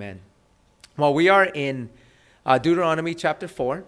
[0.00, 0.22] Amen.
[0.96, 1.90] Well, we are in
[2.46, 3.84] uh, Deuteronomy chapter 4.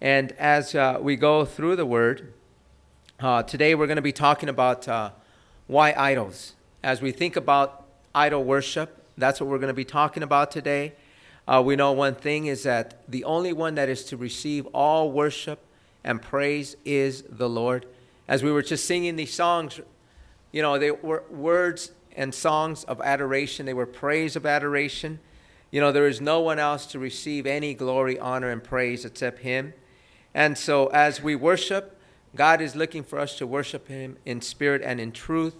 [0.00, 2.32] And as uh, we go through the word,
[3.20, 5.12] uh, today we're going to be talking about uh,
[5.68, 6.54] why idols.
[6.82, 10.94] As we think about idol worship, that's what we're going to be talking about today.
[11.46, 15.12] Uh, we know one thing is that the only one that is to receive all
[15.12, 15.60] worship
[16.02, 17.86] and praise is the Lord.
[18.26, 19.78] As we were just singing these songs,
[20.50, 25.20] you know, they were words and songs of adoration, they were praise of adoration.
[25.70, 29.40] You know, there is no one else to receive any glory, honor, and praise except
[29.40, 29.72] Him.
[30.34, 31.98] And so, as we worship,
[32.34, 35.54] God is looking for us to worship Him in spirit and in truth.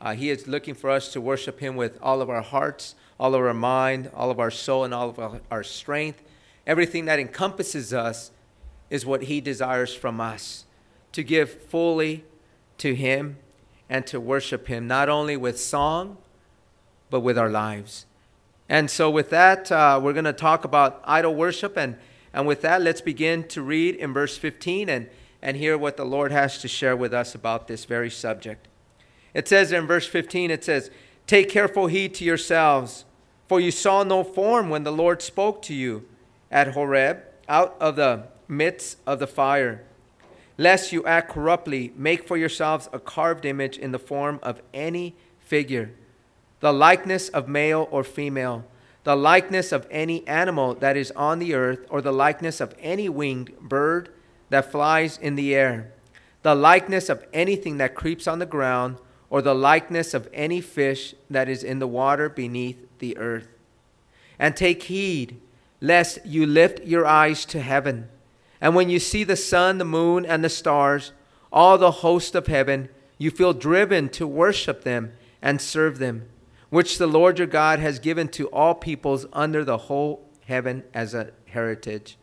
[0.00, 3.34] Uh, he is looking for us to worship Him with all of our hearts, all
[3.34, 6.22] of our mind, all of our soul, and all of our, our strength.
[6.66, 8.30] Everything that encompasses us
[8.90, 10.64] is what He desires from us
[11.12, 12.24] to give fully
[12.78, 13.38] to Him
[13.88, 16.18] and to worship Him, not only with song,
[17.10, 18.06] but with our lives.
[18.68, 21.76] And so, with that, uh, we're going to talk about idol worship.
[21.76, 21.96] And,
[22.32, 25.08] and with that, let's begin to read in verse 15 and,
[25.40, 28.66] and hear what the Lord has to share with us about this very subject.
[29.34, 30.90] It says in verse 15, it says,
[31.26, 33.04] Take careful heed to yourselves,
[33.48, 36.04] for you saw no form when the Lord spoke to you
[36.50, 39.82] at Horeb out of the midst of the fire.
[40.58, 45.14] Lest you act corruptly, make for yourselves a carved image in the form of any
[45.38, 45.92] figure
[46.60, 48.64] the likeness of male or female,
[49.04, 53.08] the likeness of any animal that is on the earth, or the likeness of any
[53.08, 54.08] winged bird
[54.48, 55.92] that flies in the air,
[56.42, 58.96] the likeness of anything that creeps on the ground,
[59.28, 63.48] or the likeness of any fish that is in the water beneath the earth.
[64.38, 65.40] And take heed,
[65.80, 68.08] lest you lift your eyes to heaven,
[68.60, 71.12] and when you see the sun, the moon, and the stars,
[71.52, 76.28] all the host of heaven, you feel driven to worship them and serve them
[76.70, 81.14] which the Lord your God has given to all peoples under the whole heaven as
[81.14, 82.18] a heritage.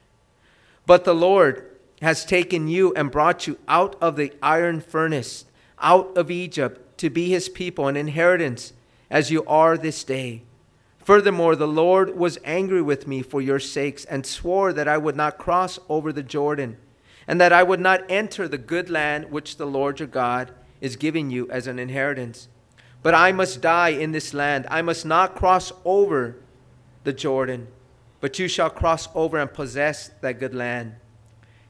[0.85, 1.69] But the Lord
[2.01, 5.45] has taken you and brought you out of the iron furnace,
[5.79, 8.73] out of Egypt, to be his people, an inheritance,
[9.09, 10.43] as you are this day.
[11.03, 15.17] Furthermore, the Lord was angry with me for your sakes and swore that I would
[15.17, 16.77] not cross over the Jordan,
[17.27, 20.95] and that I would not enter the good land which the Lord your God is
[20.95, 22.47] giving you as an inheritance.
[23.01, 24.65] But I must die in this land.
[24.71, 26.37] I must not cross over
[27.03, 27.67] the Jordan,
[28.21, 30.95] but you shall cross over and possess that good land.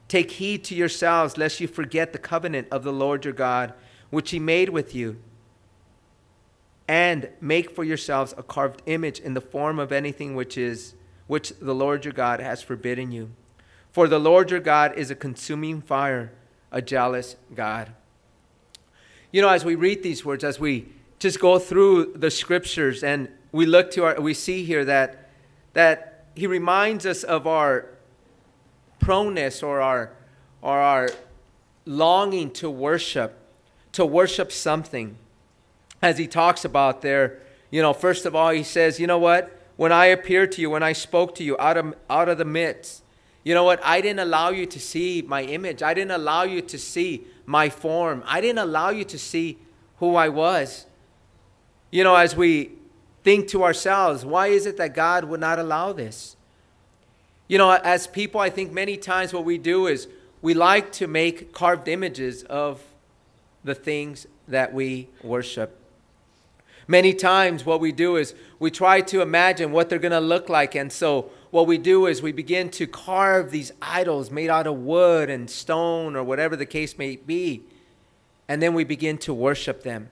[0.06, 3.72] Take heed to yourselves, lest you forget the covenant of the Lord your God,
[4.10, 5.16] which he made with you.
[6.86, 10.94] And make for yourselves a carved image in the form of anything which is
[11.26, 13.30] which the Lord your God has forbidden you.
[13.90, 16.32] For the Lord your God is a consuming fire,
[16.70, 17.92] a jealous God.
[19.32, 23.28] You know, as we read these words, as we just go through the scriptures and
[23.52, 25.30] we look to our we see here that
[25.72, 27.86] that he reminds us of our
[28.98, 30.12] proneness or our
[30.60, 31.08] or our
[31.86, 33.38] longing to worship
[33.92, 35.16] to worship something
[36.02, 37.40] as he talks about there
[37.70, 39.60] you know first of all he says you know what?
[39.76, 42.44] When i appeared to you when i spoke to you out of out of the
[42.44, 43.04] midst
[43.44, 43.78] you know what?
[43.84, 45.82] I didn't allow you to see my image.
[45.82, 48.24] I didn't allow you to see my form.
[48.26, 49.58] I didn't allow you to see
[49.98, 50.86] who i was.
[51.90, 52.72] You know, as we
[53.22, 56.36] think to ourselves, why is it that God would not allow this?
[57.46, 60.08] You know, as people, I think many times what we do is
[60.40, 62.82] we like to make carved images of
[63.62, 65.78] the things that we worship.
[66.86, 70.48] Many times, what we do is we try to imagine what they're going to look
[70.48, 70.74] like.
[70.74, 74.76] And so, what we do is we begin to carve these idols made out of
[74.76, 77.62] wood and stone or whatever the case may be.
[78.48, 80.10] And then we begin to worship them.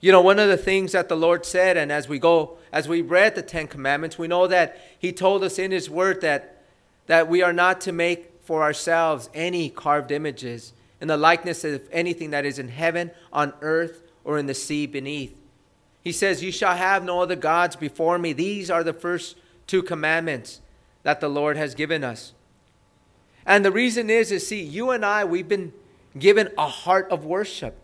[0.00, 2.86] You know, one of the things that the Lord said, and as we go, as
[2.86, 6.62] we read the Ten Commandments, we know that He told us in His Word that,
[7.06, 11.82] that we are not to make for ourselves any carved images in the likeness of
[11.90, 15.36] anything that is in heaven, on earth, or in the sea beneath.
[16.08, 18.32] He says, You shall have no other gods before me.
[18.32, 19.36] These are the first
[19.66, 20.62] two commandments
[21.02, 22.32] that the Lord has given us.
[23.44, 25.74] And the reason is, is see, you and I, we've been
[26.18, 27.78] given a heart of worship.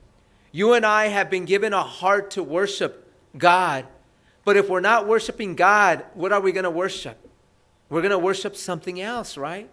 [0.52, 3.87] You and I have been given a heart to worship God.
[4.43, 7.19] But if we're not worshiping God, what are we going to worship?
[7.90, 9.69] We're going to worship something else, right?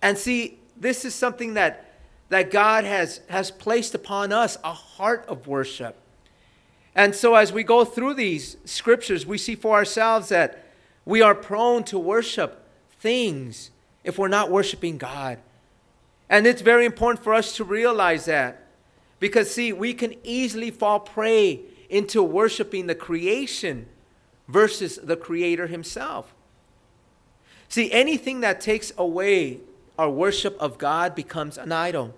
[0.00, 1.92] And see, this is something that,
[2.30, 5.98] that God has, has placed upon us a heart of worship.
[6.94, 10.66] And so, as we go through these scriptures, we see for ourselves that
[11.04, 12.66] we are prone to worship
[13.00, 13.70] things
[14.04, 15.38] if we're not worshiping God.
[16.28, 18.66] And it's very important for us to realize that.
[19.20, 23.86] Because, see, we can easily fall prey into worshiping the creation
[24.48, 26.34] versus the Creator Himself.
[27.68, 29.60] See, anything that takes away
[29.98, 32.14] our worship of God becomes an idol.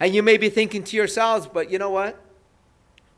[0.00, 2.18] And you may be thinking to yourselves, but you know what?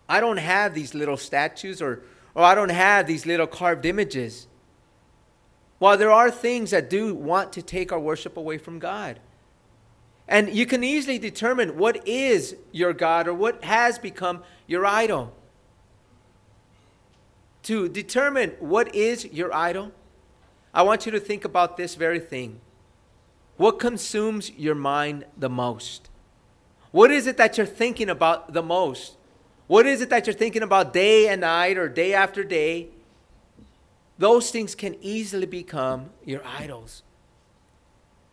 [0.08, 2.02] I don't have these little statues or,
[2.34, 4.46] or I don't have these little carved images.
[5.78, 9.20] While there are things that do want to take our worship away from God.
[10.26, 15.34] And you can easily determine what is your God or what has become your idol.
[17.64, 19.92] To determine what is your idol,
[20.72, 22.60] I want you to think about this very thing.
[23.56, 26.10] What consumes your mind the most?
[26.90, 29.16] What is it that you're thinking about the most?
[29.66, 32.88] What is it that you're thinking about day and night or day after day?
[34.18, 37.02] Those things can easily become your idols.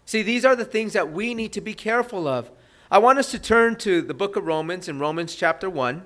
[0.05, 2.51] See, these are the things that we need to be careful of.
[2.91, 6.03] I want us to turn to the book of Romans in Romans chapter 1.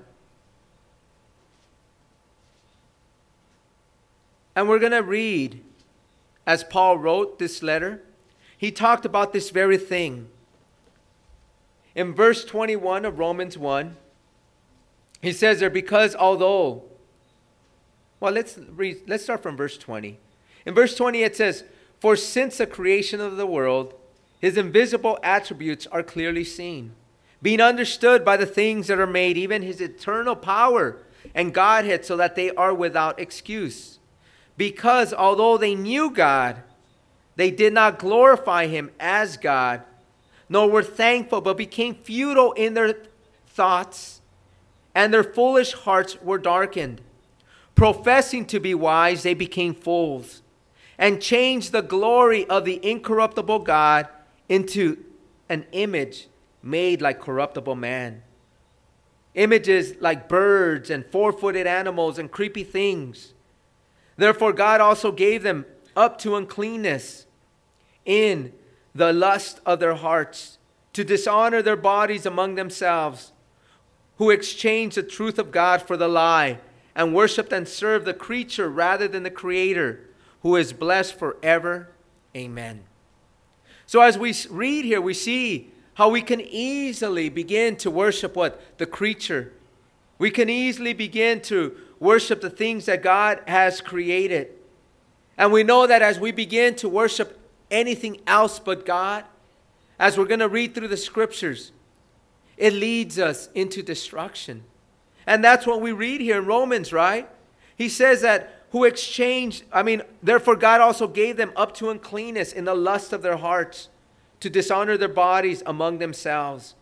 [4.54, 5.62] And we're going to read
[6.46, 8.02] as Paul wrote this letter.
[8.56, 10.28] He talked about this very thing.
[11.94, 13.96] In verse 21 of Romans 1,
[15.22, 16.84] he says there, because although,
[18.20, 20.18] well, let's read, let's start from verse 20.
[20.64, 21.64] In verse 20, it says,
[22.00, 23.94] For since the creation of the world,
[24.40, 26.92] his invisible attributes are clearly seen,
[27.42, 30.98] being understood by the things that are made, even his eternal power
[31.34, 33.98] and Godhead, so that they are without excuse.
[34.56, 36.62] Because although they knew God,
[37.36, 39.82] they did not glorify him as God,
[40.48, 42.94] nor were thankful, but became futile in their
[43.46, 44.15] thoughts,
[44.96, 47.02] and their foolish hearts were darkened.
[47.74, 50.40] Professing to be wise, they became fools,
[50.96, 54.08] and changed the glory of the incorruptible God
[54.48, 54.96] into
[55.50, 56.28] an image
[56.62, 58.22] made like corruptible man.
[59.34, 63.34] Images like birds and four footed animals and creepy things.
[64.16, 67.26] Therefore, God also gave them up to uncleanness
[68.06, 68.54] in
[68.94, 70.56] the lust of their hearts,
[70.94, 73.32] to dishonor their bodies among themselves,
[74.18, 76.58] who exchanged the truth of God for the lie,
[76.94, 80.00] and worshiped and served the creature rather than the Creator,
[80.42, 81.88] who is blessed forever.
[82.34, 82.84] Amen.
[83.86, 88.78] So, as we read here, we see how we can easily begin to worship what?
[88.78, 89.52] The creature.
[90.18, 94.48] We can easily begin to worship the things that God has created.
[95.38, 97.38] And we know that as we begin to worship
[97.70, 99.24] anything else but God,
[99.98, 101.72] as we're going to read through the scriptures,
[102.56, 104.64] it leads us into destruction.
[105.26, 107.28] And that's what we read here in Romans, right?
[107.76, 112.52] He says that who exchanged, I mean, therefore God also gave them up to uncleanness
[112.52, 113.88] in the lust of their hearts
[114.40, 116.74] to dishonor their bodies among themselves.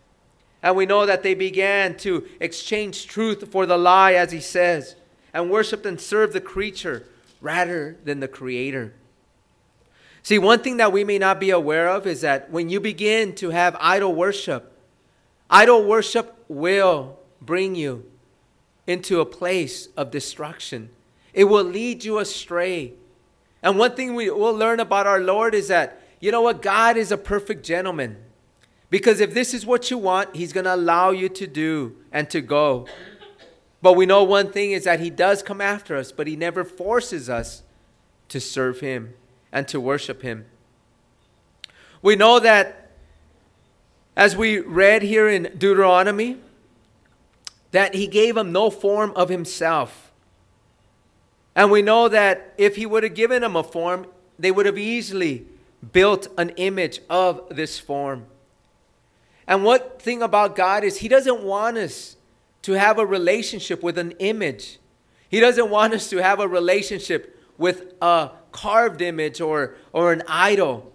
[0.62, 4.96] And we know that they began to exchange truth for the lie, as he says,
[5.32, 7.06] and worshiped and served the creature
[7.40, 8.94] rather than the creator.
[10.22, 13.34] See, one thing that we may not be aware of is that when you begin
[13.36, 14.73] to have idol worship,
[15.54, 18.04] idol worship will bring you
[18.88, 20.90] into a place of destruction.
[21.32, 22.94] It will lead you astray.
[23.62, 26.96] And one thing we will learn about our Lord is that, you know what, God
[26.96, 28.16] is a perfect gentleman.
[28.90, 32.28] Because if this is what you want, He's going to allow you to do and
[32.30, 32.88] to go.
[33.80, 36.64] But we know one thing is that He does come after us, but He never
[36.64, 37.62] forces us
[38.28, 39.14] to serve Him
[39.52, 40.46] and to worship Him.
[42.02, 42.83] We know that,
[44.16, 46.38] as we read here in Deuteronomy,
[47.72, 50.12] that He gave them no form of Himself.
[51.56, 54.06] And we know that if He would have given them a form,
[54.38, 55.46] they would have easily
[55.92, 58.26] built an image of this form.
[59.46, 62.16] And what thing about God is He doesn't want us
[62.62, 64.78] to have a relationship with an image.
[65.28, 70.22] He doesn't want us to have a relationship with a carved image or, or an
[70.28, 70.92] idol.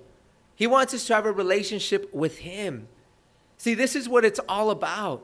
[0.56, 2.88] He wants us to have a relationship with Him.
[3.60, 5.24] See, this is what it's all about.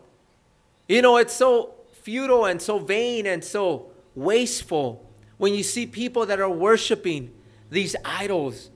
[0.87, 1.73] You know, it's so
[2.03, 5.03] futile and so vain and so wasteful
[5.37, 7.31] when you see people that are worshiping
[7.71, 8.69] these idols,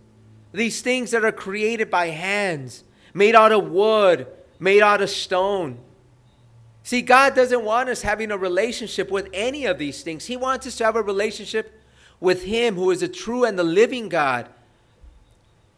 [0.51, 4.27] these things that are created by hands, made out of wood,
[4.59, 5.77] made out of stone.
[6.83, 10.25] See, God doesn't want us having a relationship with any of these things.
[10.25, 11.79] He wants us to have a relationship
[12.19, 14.49] with Him who is a true and the living God.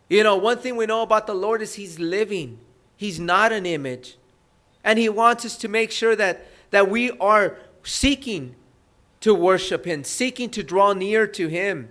[0.07, 2.59] You know, one thing we know about the Lord is He's living,
[3.01, 4.15] He's not an image.
[4.83, 8.53] And He wants us to make sure that, that we are seeking
[9.21, 11.89] to worship Him, seeking to draw near to Him.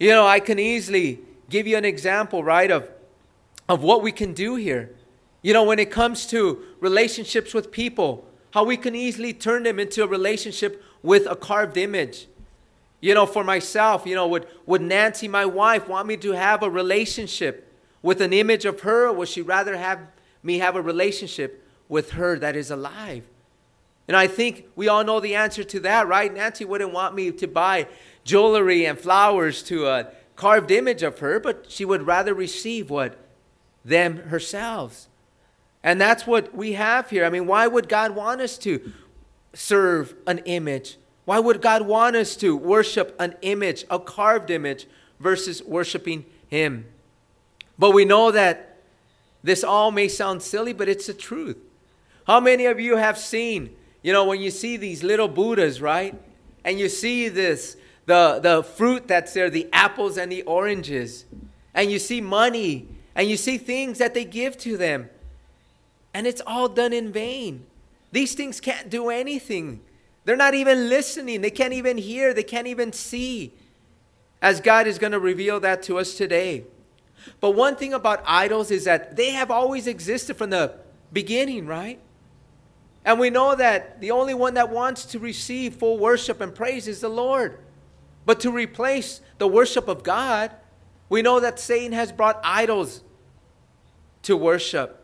[0.00, 1.18] You know, I can easily
[1.50, 2.88] give you an example, right, of,
[3.68, 4.96] of what we can do here.
[5.42, 9.78] You know, when it comes to relationships with people, how we can easily turn them
[9.78, 12.26] into a relationship with a carved image.
[13.02, 16.62] You know, for myself, you know, would, would Nancy, my wife, want me to have
[16.62, 17.67] a relationship
[18.02, 20.00] with an image of her, or would she rather have
[20.42, 23.24] me have a relationship with her that is alive?
[24.06, 26.32] And I think we all know the answer to that, right?
[26.32, 27.86] Nancy wouldn't want me to buy
[28.24, 33.18] jewelry and flowers to a carved image of her, but she would rather receive what?
[33.84, 35.08] Them herself.
[35.82, 37.24] And that's what we have here.
[37.24, 38.92] I mean, why would God want us to
[39.52, 40.96] serve an image?
[41.24, 44.86] Why would God want us to worship an image, a carved image,
[45.20, 46.86] versus worshiping Him?
[47.78, 48.78] But we know that
[49.42, 51.56] this all may sound silly, but it's the truth.
[52.26, 56.14] How many of you have seen, you know, when you see these little Buddhas, right?
[56.64, 61.24] And you see this, the, the fruit that's there, the apples and the oranges,
[61.72, 65.08] and you see money, and you see things that they give to them,
[66.12, 67.64] and it's all done in vain.
[68.10, 69.80] These things can't do anything.
[70.24, 71.40] They're not even listening.
[71.40, 72.34] They can't even hear.
[72.34, 73.52] They can't even see.
[74.42, 76.64] As God is going to reveal that to us today.
[77.40, 80.74] But one thing about idols is that they have always existed from the
[81.12, 82.00] beginning, right?
[83.04, 86.86] And we know that the only one that wants to receive full worship and praise
[86.86, 87.58] is the Lord.
[88.26, 90.50] But to replace the worship of God,
[91.08, 93.02] we know that Satan has brought idols
[94.22, 95.02] to worship.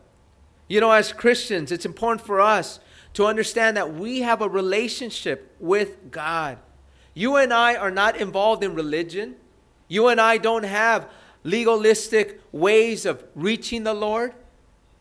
[0.68, 2.80] You know, as Christians, it's important for us
[3.14, 6.58] to understand that we have a relationship with God.
[7.14, 9.36] You and I are not involved in religion.
[9.88, 11.08] You and I don't have
[11.44, 14.34] legalistic ways of reaching the Lord.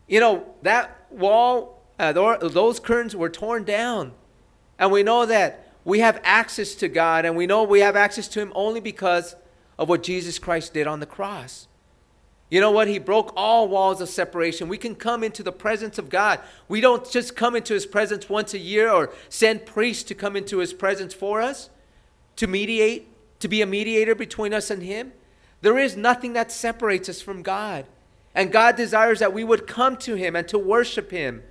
[0.06, 4.12] You know, that wall, uh, those curtains were torn down.
[4.78, 8.28] And we know that we have access to God, and we know we have access
[8.28, 9.36] to Him only because
[9.78, 11.68] of what Jesus Christ did on the cross.
[12.50, 12.88] You know what?
[12.88, 14.68] He broke all walls of separation.
[14.68, 16.40] We can come into the presence of God.
[16.68, 20.36] We don't just come into His presence once a year or send priests to come
[20.36, 21.70] into His presence for us
[22.36, 23.08] to mediate,
[23.40, 25.12] to be a mediator between us and Him.
[25.64, 27.86] There is nothing that separates us from God.
[28.34, 31.42] And God desires that we would come to Him and to worship Him.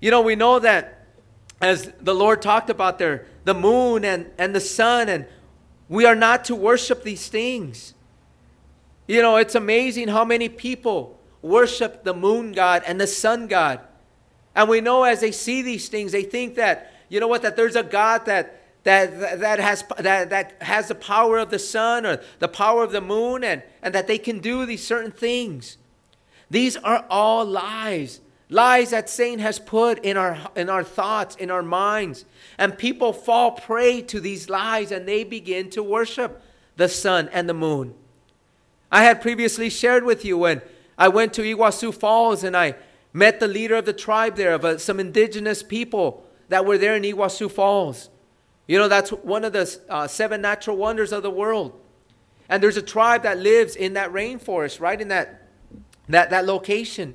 [0.00, 1.06] You know, we know that
[1.60, 5.26] as the Lord talked about there, the moon and, and the sun, and
[5.86, 7.92] we are not to worship these things.
[9.06, 13.80] You know, it's amazing how many people worship the moon god and the sun god.
[14.56, 17.54] And we know as they see these things, they think that, you know what, that
[17.54, 22.06] there's a God that that, that, has, that, that has the power of the sun
[22.06, 25.78] or the power of the moon and, and that they can do these certain things.
[26.50, 28.20] These are all lies.
[28.50, 32.26] Lies that Satan has put in our, in our thoughts, in our minds.
[32.58, 36.42] And people fall prey to these lies and they begin to worship
[36.76, 37.94] the sun and the moon.
[38.92, 40.60] I had previously shared with you when
[40.98, 42.74] I went to Iguazu Falls and I
[43.14, 46.94] met the leader of the tribe there, of uh, some indigenous people that were there
[46.94, 48.10] in Iguazu Falls.
[48.66, 51.78] You know, that's one of the uh, seven natural wonders of the world.
[52.48, 55.48] And there's a tribe that lives in that rainforest, right in that,
[56.08, 57.14] that, that location.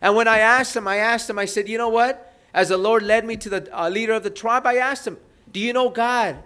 [0.00, 2.34] And when I asked him, I asked him, I said, you know what?
[2.52, 5.16] As the Lord led me to the uh, leader of the tribe, I asked him,
[5.50, 6.42] do you know God?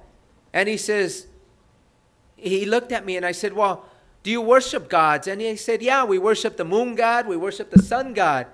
[0.53, 1.27] And he says,
[2.37, 3.87] he looked at me and I said, well,
[4.23, 5.27] do you worship gods?
[5.27, 8.47] And he said, yeah, we worship the moon god, we worship the sun god.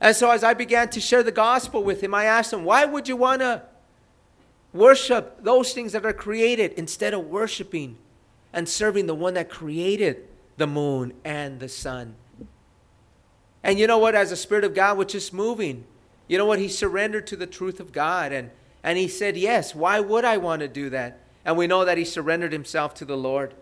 [0.00, 2.84] And so as I began to share the gospel with him, I asked him, why
[2.84, 3.62] would you want to
[4.74, 7.96] Worship those things that are created instead of worshiping
[8.52, 10.26] and serving the one that created
[10.56, 12.16] the moon and the sun.
[13.62, 14.16] And you know what?
[14.16, 15.84] As the Spirit of God was just moving,
[16.26, 16.58] you know what?
[16.58, 18.32] He surrendered to the truth of God.
[18.32, 18.50] And,
[18.82, 21.20] and he said, Yes, why would I want to do that?
[21.44, 23.54] And we know that he surrendered himself to the Lord.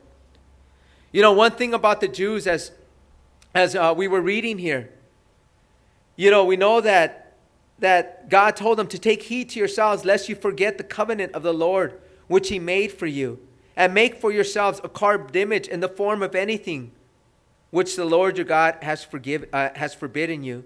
[1.13, 2.73] You know, one thing about the Jews, as,
[3.55, 4.91] as uh, we were reading here,
[6.17, 7.22] you know, we know that
[7.83, 11.43] that God told them to take heed to yourselves lest you forget the covenant of
[11.43, 13.39] the Lord which he made for you,
[13.77, 16.93] and make for yourselves a carved image in the form of anything
[17.71, 20.65] which the Lord your God has, forgive, uh, has forbidden you.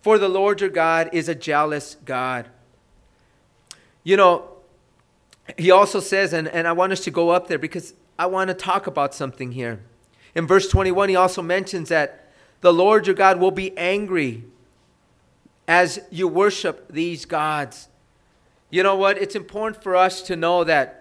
[0.00, 2.48] For the Lord your God is a jealous God.
[4.02, 4.48] You know,
[5.58, 8.48] he also says, and, and I want us to go up there because I want
[8.48, 9.80] to talk about something here.
[10.34, 14.44] In verse 21, he also mentions that the Lord your God will be angry
[15.66, 17.88] as you worship these gods.
[18.70, 19.18] You know what?
[19.18, 20.98] It's important for us to know that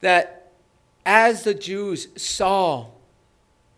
[0.00, 0.52] that
[1.04, 2.86] as the Jews saw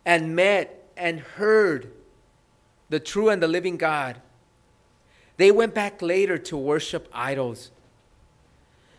[0.04, 1.92] and met and heard
[2.88, 4.20] the true and the living God,
[5.36, 7.70] they went back later to worship idols.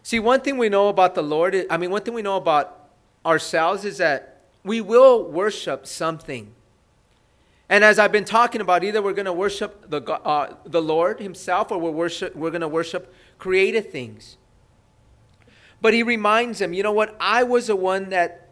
[0.01, 2.89] See, one thing we know about the Lord, I mean, one thing we know about
[3.25, 6.53] ourselves is that we will worship something.
[7.73, 11.19] And as I've been talking about, either we're going to worship the, uh, the Lord
[11.19, 14.37] Himself or we're, worship, we're going to worship created things.
[15.81, 17.15] But he reminds them, you know what?
[17.19, 18.51] I was the one that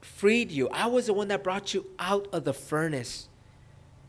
[0.00, 3.28] freed you, I was the one that brought you out of the furnace.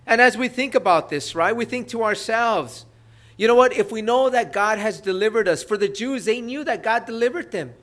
[0.05, 2.85] And as we think about this, right, we think to ourselves,
[3.37, 3.73] you know what?
[3.73, 7.07] If we know that God has delivered us, for the Jews, they knew that God
[7.07, 7.73] delivered them.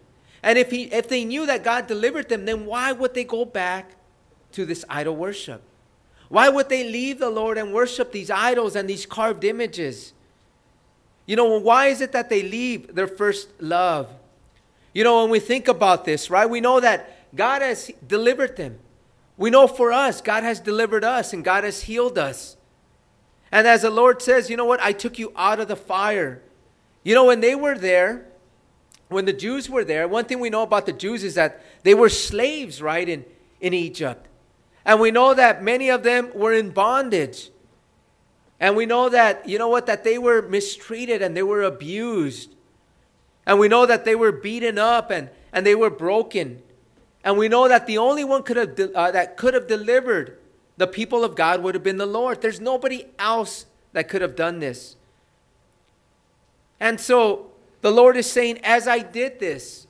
[0.40, 3.44] And if, he, if they knew that God delivered them, then why would they go
[3.44, 3.96] back
[4.52, 5.60] to this idol worship?
[6.34, 10.12] Why would they leave the Lord and worship these idols and these carved images?
[11.26, 14.10] You know, why is it that they leave their first love?
[14.92, 18.80] You know, when we think about this, right, we know that God has delivered them.
[19.36, 22.56] We know for us, God has delivered us and God has healed us.
[23.52, 24.80] And as the Lord says, you know what?
[24.80, 26.42] I took you out of the fire.
[27.04, 28.26] You know, when they were there,
[29.08, 31.94] when the Jews were there, one thing we know about the Jews is that they
[31.94, 33.24] were slaves, right, in,
[33.60, 34.26] in Egypt.
[34.84, 37.50] And we know that many of them were in bondage.
[38.60, 42.54] And we know that, you know what, that they were mistreated and they were abused.
[43.46, 46.62] And we know that they were beaten up and, and they were broken.
[47.22, 50.38] And we know that the only one could have de- uh, that could have delivered
[50.76, 52.40] the people of God would have been the Lord.
[52.40, 54.96] There's nobody else that could have done this.
[56.80, 59.86] And so the Lord is saying, as I did this,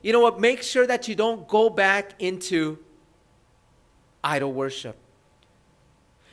[0.00, 0.40] you know what?
[0.40, 2.78] Make sure that you don't go back into
[4.22, 4.96] idol worship.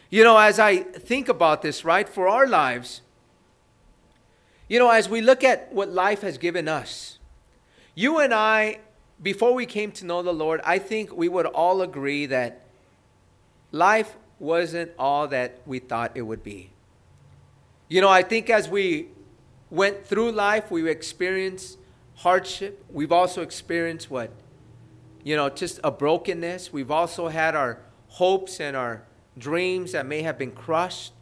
[0.10, 3.02] You know, as I think about this, right, for our lives,
[4.68, 7.20] you know, as we look at what life has given us,
[7.96, 8.80] you and I,
[9.22, 12.62] before we came to know the Lord, I think we would all agree that
[13.72, 16.72] life wasn't all that we thought it would be.
[17.88, 19.10] You know, I think as we
[19.70, 21.78] went through life, we experienced
[22.16, 22.84] hardship.
[22.92, 24.32] We've also experienced what?
[25.24, 26.72] You know, just a brokenness.
[26.72, 29.04] We've also had our hopes and our
[29.38, 31.14] dreams that may have been crushed.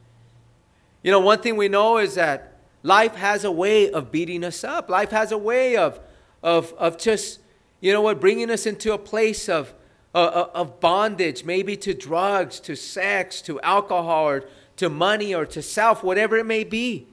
[1.03, 4.63] You know, one thing we know is that life has a way of beating us
[4.63, 4.89] up.
[4.89, 5.99] Life has a way of,
[6.43, 7.39] of, of just,
[7.79, 9.73] you know what, bringing us into a place of,
[10.13, 14.43] uh, uh, of bondage, maybe to drugs, to sex, to alcohol, or
[14.77, 17.07] to money, or to self, whatever it may be.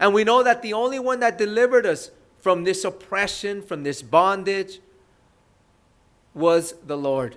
[0.00, 4.00] And we know that the only one that delivered us from this oppression, from this
[4.00, 4.80] bondage,
[6.34, 7.36] was the Lord.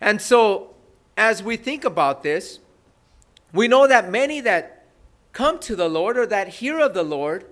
[0.00, 0.74] And so,
[1.16, 2.58] as we think about this,
[3.52, 4.86] we know that many that
[5.32, 7.46] come to the Lord or that hear of the Lord,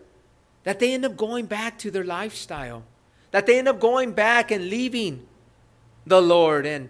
[0.65, 2.85] that they end up going back to their lifestyle,
[3.31, 5.27] that they end up going back and leaving
[6.07, 6.67] the Lord.
[6.67, 6.89] And,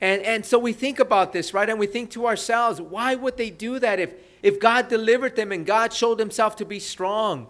[0.00, 1.68] and, and so we think about this, right?
[1.68, 5.52] And we think to ourselves, why would they do that if, if God delivered them
[5.52, 7.48] and God showed himself to be strong?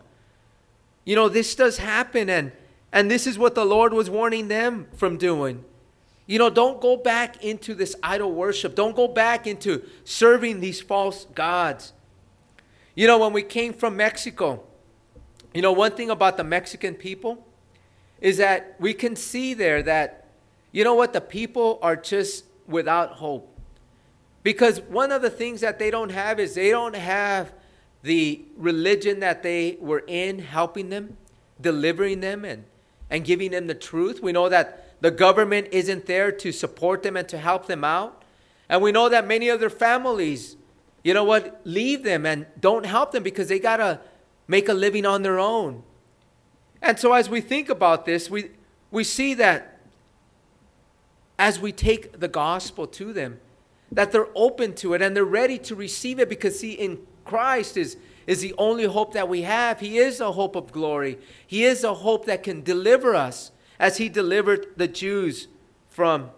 [1.04, 2.52] You know, this does happen, and,
[2.92, 5.64] and this is what the Lord was warning them from doing.
[6.26, 8.74] You know, don't go back into this idol worship.
[8.74, 11.92] Don't go back into serving these false gods.
[12.94, 14.62] You know, when we came from Mexico,
[15.52, 17.46] you know, one thing about the Mexican people
[18.20, 20.20] is that we can see there that
[20.72, 21.12] you know what?
[21.12, 23.58] The people are just without hope.
[24.42, 27.52] Because one of the things that they don't have is they don't have
[28.02, 31.16] the religion that they were in helping them,
[31.60, 32.64] delivering them, and,
[33.10, 34.22] and giving them the truth.
[34.22, 38.22] We know that the government isn't there to support them and to help them out.
[38.68, 40.56] And we know that many of their families,
[41.02, 44.00] you know what, leave them and don't help them because they got to
[44.46, 45.82] make a living on their own.
[46.82, 48.50] And so as we think about this, we,
[48.90, 49.78] we see that
[51.38, 53.40] as we take the gospel to them,
[53.92, 57.76] that they're open to it and they're ready to receive it because, see, in Christ
[57.76, 57.96] is,
[58.30, 59.80] is the only hope that we have.
[59.80, 63.96] He is a hope of glory, He is a hope that can deliver us as
[63.96, 65.48] He delivered the Jews
[65.88, 66.30] from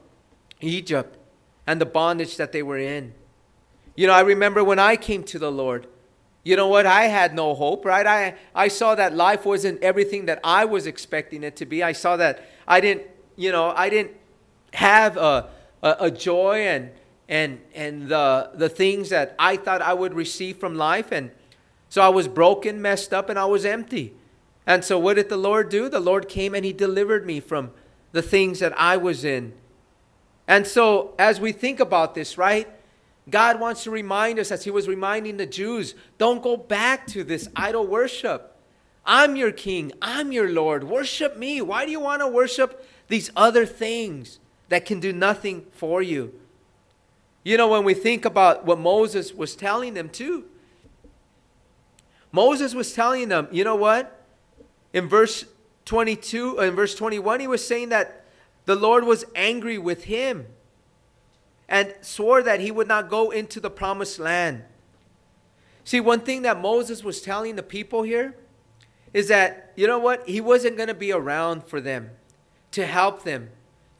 [0.62, 1.18] Egypt
[1.66, 3.12] and the bondage that they were in.
[3.94, 5.86] You know, I remember when I came to the Lord,
[6.44, 6.86] you know what?
[6.86, 8.06] I had no hope, right?
[8.06, 11.82] I, I saw that life wasn't everything that I was expecting it to be.
[11.82, 14.12] I saw that I didn't, you know, I didn't
[14.72, 15.50] have a,
[15.82, 16.90] a, a joy and,
[17.28, 21.12] and, and the, the things that I thought I would receive from life.
[21.12, 21.30] And
[21.92, 24.14] so I was broken, messed up, and I was empty.
[24.66, 25.90] And so what did the Lord do?
[25.90, 27.72] The Lord came and He delivered me from
[28.12, 29.52] the things that I was in.
[30.48, 32.66] And so as we think about this, right?
[33.28, 37.24] God wants to remind us, as He was reminding the Jews, don't go back to
[37.24, 38.56] this idol worship.
[39.04, 39.92] I'm your king.
[40.00, 40.84] I'm your Lord.
[40.84, 41.60] Worship me.
[41.60, 44.38] Why do you want to worship these other things?
[44.72, 46.32] that can do nothing for you.
[47.44, 50.46] You know, when we think about what Moses was telling them too,
[52.32, 54.26] Moses was telling them, you know what?
[54.92, 55.44] In verse
[55.84, 58.24] 22, uh, in verse 21, he was saying that
[58.64, 60.46] the Lord was angry with him
[61.68, 64.64] and swore that he would not go into the promised land.
[65.84, 68.36] See, one thing that Moses was telling the people here
[69.12, 70.26] is that, you know what?
[70.28, 72.10] He wasn't going to be around for them
[72.70, 73.50] to help them,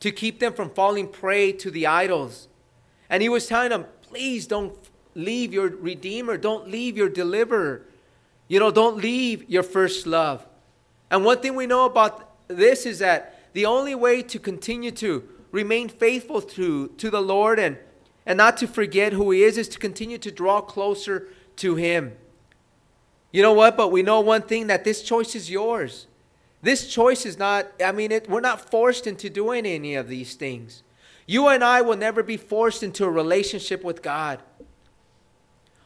[0.01, 2.49] to keep them from falling prey to the idols.
[3.11, 4.77] And he was telling them, please don't
[5.15, 7.83] leave your Redeemer, don't leave your Deliverer.
[8.53, 10.47] You know, don't leave your first love.
[11.11, 15.27] And one thing we know about this is that the only way to continue to
[15.53, 17.79] remain faithful to, to the Lord and,
[18.27, 22.13] and not to forget who He is is to continue to draw closer to Him.
[23.31, 23.75] You know what?
[23.75, 26.07] But we know one thing that this choice is yours.
[26.61, 30.35] This choice is not, I mean, it, we're not forced into doing any of these
[30.35, 30.83] things.
[31.27, 34.41] You and I will never be forced into a relationship with God.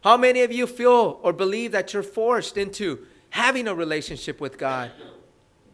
[0.03, 4.59] How many of you feel or believe that you're forced into having a relationship with
[4.59, 4.93] God?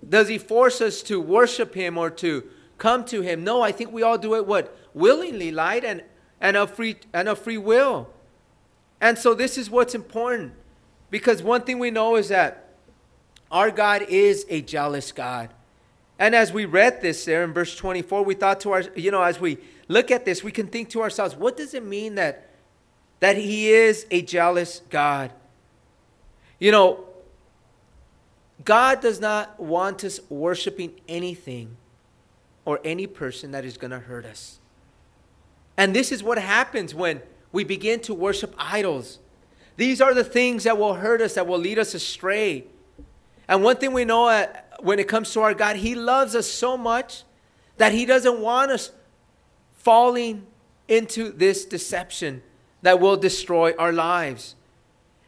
[0.09, 2.45] Does He force us to worship Him or to
[2.79, 3.45] come to Him?
[3.45, 4.77] No, I think we all do it what?
[4.95, 6.03] Willingly, light, and,
[6.41, 8.09] and, a free, and a free will.
[9.01, 10.53] And so this is what's important.
[11.11, 12.75] Because one thing we know is that
[13.51, 15.51] our God is a jealous God.
[16.19, 19.23] And as we read this there in verse 24, we thought to our, you know,
[19.23, 19.59] as we
[19.89, 22.49] look at this, we can think to ourselves, what does it mean that,
[23.23, 25.31] that He is a jealous God?
[26.59, 27.05] You know,
[28.65, 31.77] God does not want us worshiping anything
[32.65, 34.59] or any person that is going to hurt us.
[35.77, 39.21] And this is what happens when we begin to worship idols.
[39.77, 42.65] These are the things that will hurt us, that will lead us astray.
[43.47, 44.49] And one thing we know uh,
[44.81, 47.23] when it comes to our God, He loves us so much
[47.77, 48.91] that He doesn't want us
[49.75, 50.45] falling
[50.89, 52.43] into this deception
[52.83, 54.55] that will destroy our lives.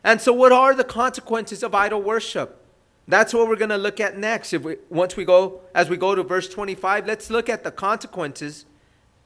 [0.03, 2.61] And so, what are the consequences of idol worship?
[3.07, 4.53] That's what we're going to look at next.
[4.53, 7.71] If we, once we go, as we go to verse 25, let's look at the
[7.71, 8.65] consequences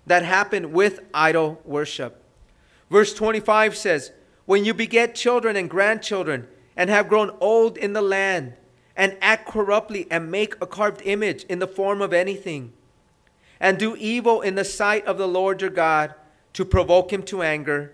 [0.07, 2.23] that happen with idol worship.
[2.91, 4.13] Verse 25 says,
[4.47, 8.55] when you beget children and grandchildren, and have grown old in the land,
[8.97, 12.73] and act corruptly, and make a carved image in the form of anything,
[13.61, 16.15] and do evil in the sight of the Lord your God,
[16.55, 17.93] to provoke him to anger,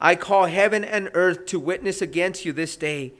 [0.00, 3.12] I call heaven and earth to witness against you this day,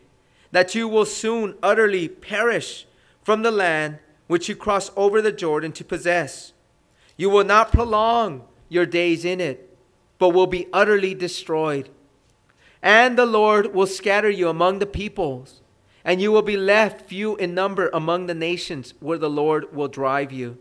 [0.53, 2.87] that you will soon utterly perish
[3.23, 6.53] from the land which you cross over the Jordan to possess.
[7.17, 9.77] You will not prolong your days in it,
[10.19, 11.89] but will be utterly destroyed.
[12.83, 15.61] And the Lord will scatter you among the peoples,
[16.05, 19.89] and you will be left few in number among the nations where the Lord will
[19.89, 20.59] drive you.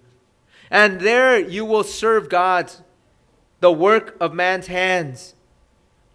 [0.71, 2.81] And there you will serve gods,
[3.59, 5.35] the work of man's hands,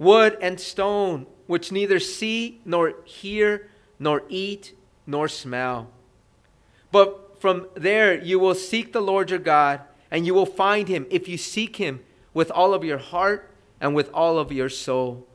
[0.03, 4.75] wood and stone, which neither see nor hear nor eat
[5.07, 5.91] nor smell.
[6.91, 11.07] But from there you will seek the Lord your God, and you will find him
[11.11, 12.01] if you seek him
[12.35, 15.27] with all of your heart and with all of your soul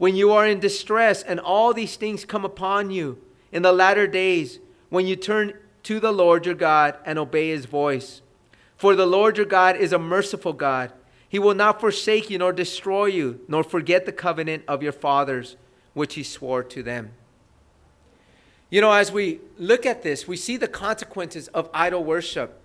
[0.00, 3.18] when you are in distress and all these things come upon you
[3.52, 7.66] in the latter days, when you turn to the Lord your God and obey his
[7.66, 8.22] voice.
[8.78, 10.90] For the Lord your God is a merciful God.
[11.30, 15.54] He will not forsake you nor destroy you, nor forget the covenant of your fathers,
[15.94, 17.12] which he swore to them.
[18.68, 22.60] You know, as we look at this, we see the consequences of idol worship.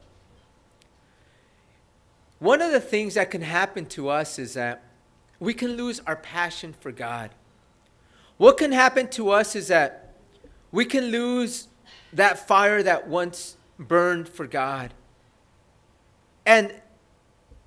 [2.40, 4.82] One of the things that can happen to us is that
[5.40, 7.30] we can lose our passion for God.
[8.38, 10.16] What can happen to us is that
[10.72, 11.68] we can lose
[12.14, 14.92] that fire that once burned for God.
[16.48, 16.74] And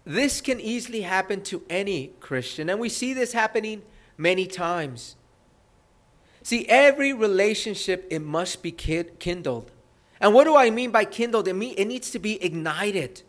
[0.09, 2.71] this can easily happen to any Christian.
[2.71, 3.83] And we see this happening
[4.17, 5.17] many times.
[6.43, 9.71] See, every relationship, it must be kindled.
[10.19, 11.47] And what do I mean by kindled?
[11.47, 13.21] It, mean, it needs to be ignited.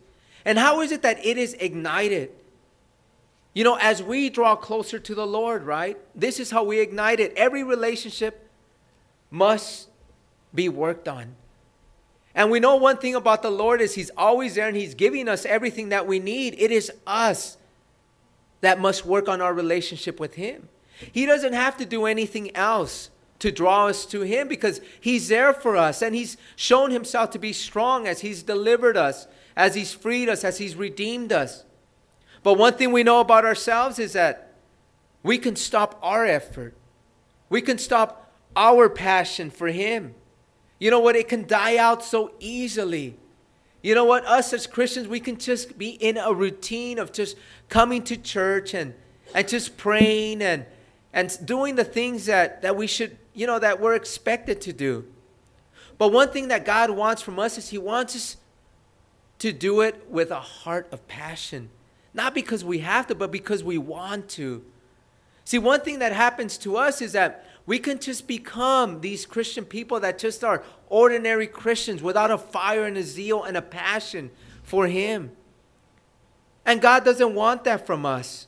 [0.46, 2.30] And how is it that it is ignited?
[3.52, 5.98] You know, as we draw closer to the Lord, right?
[6.14, 7.34] This is how we ignite it.
[7.36, 8.48] Every relationship
[9.30, 9.88] must
[10.54, 11.34] be worked on.
[12.34, 15.28] And we know one thing about the Lord is he's always there and he's giving
[15.28, 16.54] us everything that we need.
[16.58, 17.56] It is us
[18.60, 20.68] that must work on our relationship with him.
[21.12, 25.52] He doesn't have to do anything else to draw us to him because he's there
[25.52, 29.92] for us and he's shown himself to be strong as he's delivered us, as he's
[29.92, 31.64] freed us, as he's redeemed us.
[32.42, 34.52] But one thing we know about ourselves is that
[35.22, 36.74] we can stop our effort.
[37.48, 40.14] We can stop our passion for Him.
[40.80, 41.14] You know what?
[41.14, 43.14] It can die out so easily.
[43.82, 44.24] You know what?
[44.26, 47.36] Us as Christians, we can just be in a routine of just
[47.68, 48.94] coming to church and,
[49.34, 50.66] and just praying and,
[51.12, 55.06] and doing the things that, that we should, you know, that we're expected to do.
[55.98, 58.36] But one thing that God wants from us is He wants us
[59.40, 61.68] to do it with a heart of passion.
[62.14, 64.64] Not because we have to, but because we want to.
[65.44, 69.64] See, one thing that happens to us is that we can just become these Christian
[69.64, 74.30] people that just are ordinary Christians without a fire and a zeal and a passion
[74.62, 75.30] for Him.
[76.64, 78.46] And God doesn't want that from us.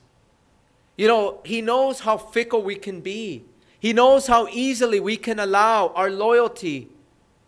[0.96, 3.44] You know, He knows how fickle we can be,
[3.78, 6.88] He knows how easily we can allow our loyalty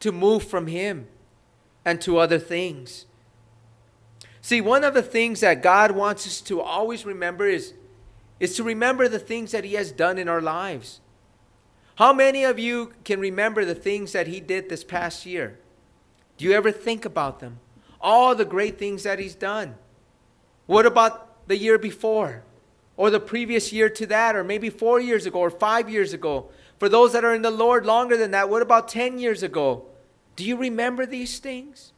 [0.00, 1.06] to move from Him
[1.84, 3.06] and to other things.
[4.40, 7.72] See, one of the things that God wants us to always remember is,
[8.38, 11.00] is to remember the things that He has done in our lives.
[11.96, 15.58] How many of you can remember the things that He did this past year?
[16.36, 17.60] Do you ever think about them?
[18.00, 19.76] All the great things that He's done.
[20.66, 22.42] What about the year before?
[22.96, 24.34] Or the previous year to that?
[24.34, 26.48] Or maybe four years ago or five years ago?
[26.78, 29.84] For those that are in the Lord longer than that, what about 10 years ago?
[30.34, 31.92] Do you remember these things?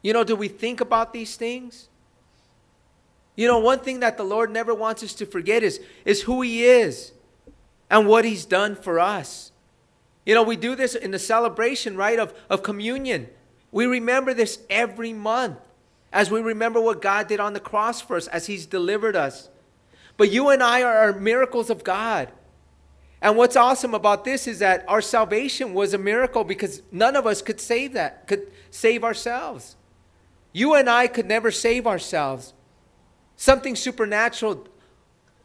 [0.00, 1.88] You know, do we think about these things?
[3.36, 6.40] You know, one thing that the Lord never wants us to forget is, is who
[6.40, 7.12] He is
[7.90, 9.52] and what He's done for us.
[10.26, 13.28] You know, we do this in the celebration, right, of, of communion.
[13.70, 15.58] We remember this every month
[16.12, 19.48] as we remember what God did on the cross for us, as He's delivered us.
[20.16, 22.30] But you and I are miracles of God.
[23.20, 27.26] And what's awesome about this is that our salvation was a miracle because none of
[27.26, 29.76] us could save that, could save ourselves.
[30.52, 32.54] You and I could never save ourselves.
[33.36, 34.66] Something supernatural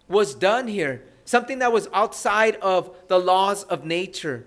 [0.07, 4.45] was done here, something that was outside of the laws of nature.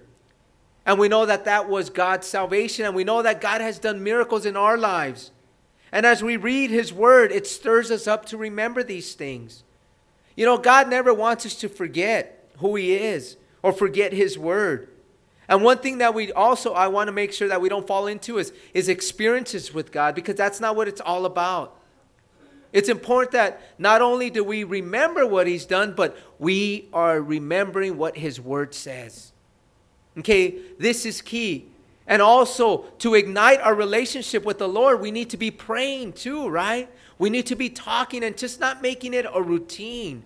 [0.84, 4.04] And we know that that was God's salvation, and we know that God has done
[4.04, 5.32] miracles in our lives.
[5.90, 9.64] And as we read His Word, it stirs us up to remember these things.
[10.36, 14.88] You know, God never wants us to forget who He is or forget His Word.
[15.48, 18.06] And one thing that we also I want to make sure that we don't fall
[18.06, 21.76] into is, is experiences with God because that's not what it's all about.
[22.76, 27.96] It's important that not only do we remember what he's done, but we are remembering
[27.96, 29.32] what his word says.
[30.18, 31.68] Okay, this is key.
[32.06, 36.48] And also to ignite our relationship with the Lord, we need to be praying too,
[36.48, 36.90] right?
[37.18, 40.22] We need to be talking and just not making it a routine.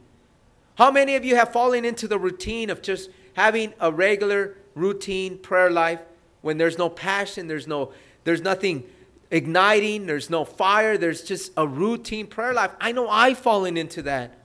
[0.74, 5.38] How many of you have fallen into the routine of just having a regular routine
[5.38, 6.00] prayer life
[6.40, 7.92] when there's no passion, there's no
[8.24, 8.82] there's nothing
[9.31, 12.73] igniting, there's no fire, there's just a routine prayer life.
[12.81, 14.37] I know I've fallen into that.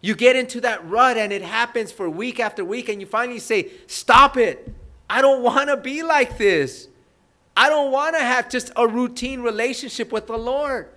[0.00, 3.38] You get into that rut and it happens for week after week, and you finally
[3.38, 4.72] say, Stop it.
[5.08, 6.88] I don't want to be like this.
[7.56, 10.88] I don't want to have just a routine relationship with the Lord.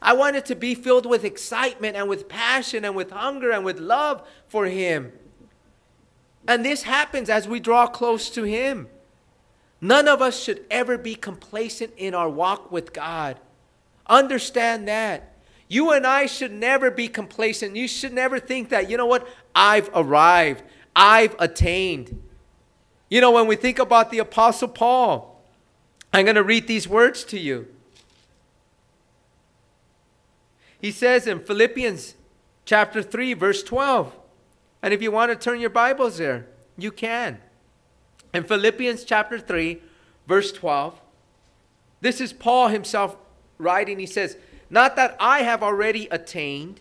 [0.00, 3.64] I want it to be filled with excitement and with passion and with hunger and
[3.64, 5.12] with love for Him.
[6.46, 8.88] And this happens as we draw close to Him.
[9.80, 13.38] None of us should ever be complacent in our walk with God.
[14.06, 15.34] Understand that.
[15.68, 17.76] You and I should never be complacent.
[17.76, 20.64] You should never think that, you know what, I've arrived,
[20.96, 22.22] I've attained.
[23.10, 25.42] You know, when we think about the Apostle Paul,
[26.12, 27.68] I'm going to read these words to you.
[30.80, 32.14] He says in Philippians
[32.64, 34.14] chapter 3, verse 12,
[34.82, 37.38] and if you want to turn your Bibles there, you can.
[38.32, 39.80] In Philippians chapter 3,
[40.26, 41.00] verse 12,
[42.00, 43.16] this is Paul himself
[43.56, 43.98] writing.
[43.98, 44.36] He says,
[44.70, 46.80] Not that I have already attained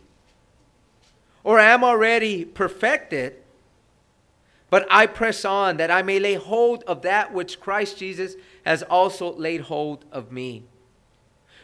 [1.43, 3.35] or am already perfected,
[4.69, 8.83] but I press on that I may lay hold of that which Christ Jesus has
[8.83, 10.63] also laid hold of me.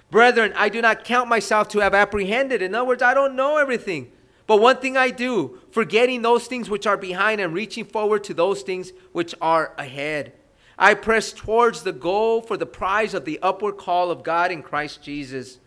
[0.09, 2.61] Brethren, I do not count myself to have apprehended.
[2.61, 4.12] In other words, I don't know everything.
[4.45, 8.33] But one thing I do, forgetting those things which are behind and reaching forward to
[8.33, 10.33] those things which are ahead.
[10.77, 14.61] I press towards the goal for the prize of the upward call of God in
[14.61, 15.59] Christ Jesus.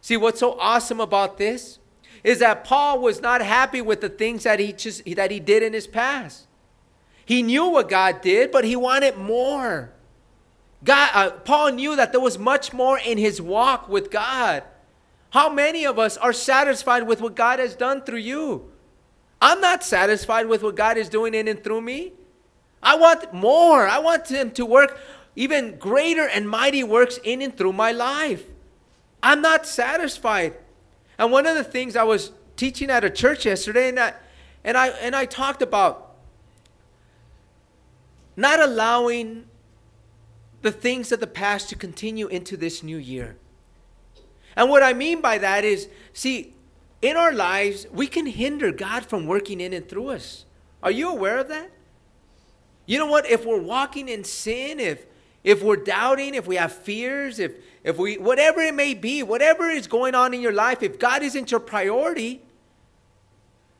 [0.00, 1.78] See, what's so awesome about this
[2.22, 5.62] is that Paul was not happy with the things that he, just, that he did
[5.62, 6.46] in his past.
[7.24, 9.92] He knew what God did, but he wanted more.
[10.82, 14.64] God, uh, Paul knew that there was much more in his walk with God.
[15.30, 18.70] How many of us are satisfied with what God has done through you?
[19.40, 22.12] I'm not satisfied with what God is doing in and through me.
[22.82, 23.86] I want more.
[23.86, 24.98] I want Him to work
[25.36, 28.44] even greater and mighty works in and through my life.
[29.22, 30.54] I'm not satisfied.
[31.18, 34.14] And one of the things I was teaching at a church yesterday, and I,
[34.64, 36.14] and I, and I talked about
[38.36, 39.46] not allowing
[40.62, 43.36] the things of the past to continue into this new year.
[44.56, 46.54] And what I mean by that is, see,
[47.02, 50.44] in our lives, we can hinder God from working in and through us.
[50.82, 51.70] Are you aware of that?
[52.86, 53.28] You know what?
[53.30, 55.06] If we're walking in sin, if
[55.42, 57.52] if we're doubting, if we have fears, if
[57.84, 61.22] if we whatever it may be, whatever is going on in your life, if God
[61.22, 62.42] isn't your priority,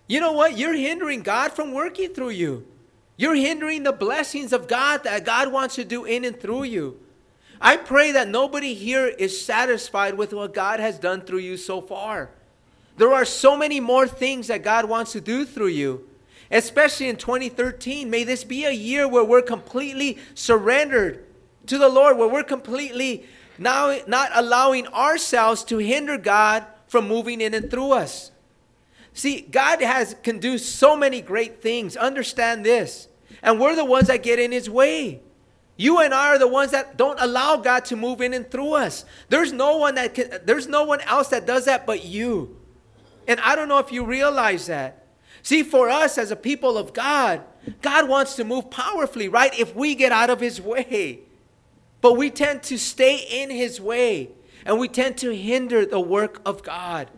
[0.07, 0.57] you know what?
[0.57, 2.67] You're hindering God from working through you.
[3.17, 6.99] You're hindering the blessings of God that God wants to do in and through you.
[7.61, 11.83] I pray that nobody here is satisfied with what God has done through you so
[11.83, 12.31] far.
[12.97, 16.09] There are so many more things that God wants to do through you,
[16.51, 18.09] especially in 2013.
[18.09, 21.25] May this be a year where we're completely surrendered
[21.67, 23.25] to the Lord, where we're completely
[23.59, 28.31] now not allowing ourselves to hinder God from moving in and through us.
[29.13, 31.97] See, God has can do so many great things.
[31.97, 33.09] Understand this.
[33.43, 35.21] And we're the ones that get in his way.
[35.81, 38.75] You and I are the ones that don't allow God to move in and through
[38.75, 39.07] us.
[39.31, 42.55] There's no one that can, there's no one else that does that but you.
[43.27, 45.07] And I don't know if you realize that.
[45.43, 47.41] See, for us as a people of God,
[47.81, 49.59] God wants to move powerfully, right?
[49.59, 51.21] If we get out of his way.
[52.03, 54.33] But we tend to stay in his way
[54.67, 57.09] and we tend to hinder the work of God.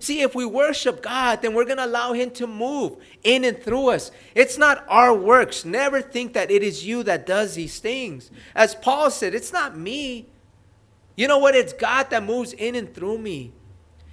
[0.00, 3.62] See, if we worship God, then we're going to allow Him to move in and
[3.62, 4.10] through us.
[4.34, 5.66] It's not our works.
[5.66, 8.30] Never think that it is you that does these things.
[8.54, 10.26] As Paul said, it's not me.
[11.16, 11.54] You know what?
[11.54, 13.52] It's God that moves in and through me.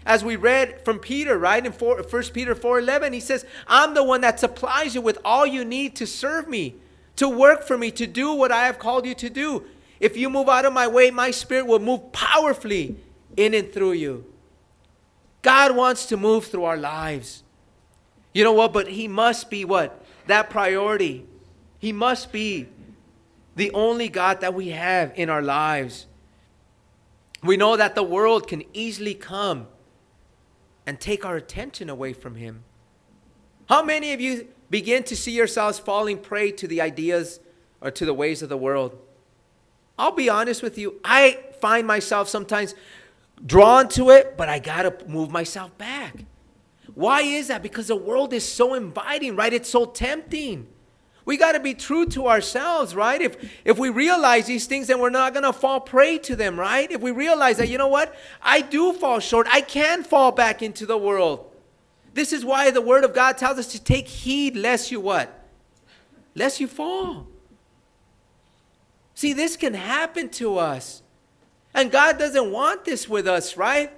[0.05, 4.03] As we read from Peter, right in 4, 1 Peter 4:11, he says, "I'm the
[4.03, 6.75] one that supplies you with all you need to serve me,
[7.15, 9.63] to work for me, to do what I have called you to do.
[10.01, 12.97] If you move out of my way, my spirit will move powerfully
[13.37, 14.25] in and through you."
[15.41, 17.43] God wants to move through our lives.
[18.33, 18.73] You know what?
[18.73, 20.03] But He must be what?
[20.27, 21.25] That priority.
[21.79, 22.67] He must be
[23.55, 26.05] the only God that we have in our lives.
[27.43, 29.67] We know that the world can easily come
[30.85, 32.63] and take our attention away from Him.
[33.69, 37.39] How many of you begin to see yourselves falling prey to the ideas
[37.81, 38.97] or to the ways of the world?
[39.99, 40.99] I'll be honest with you.
[41.03, 42.75] I find myself sometimes
[43.45, 46.25] drawn to it, but I got to move myself back.
[46.95, 47.61] Why is that?
[47.61, 49.53] Because the world is so inviting, right?
[49.53, 50.67] It's so tempting.
[51.25, 53.21] We got to be true to ourselves, right?
[53.21, 56.57] If if we realize these things, then we're not going to fall prey to them,
[56.57, 56.89] right?
[56.89, 58.15] If we realize that, you know what?
[58.41, 59.45] I do fall short.
[59.51, 61.53] I can fall back into the world.
[62.13, 65.45] This is why the word of God tells us to take heed lest you what?
[66.33, 67.27] Lest you fall.
[69.13, 71.03] See, this can happen to us.
[71.77, 73.91] And God doesn't want this with us, right?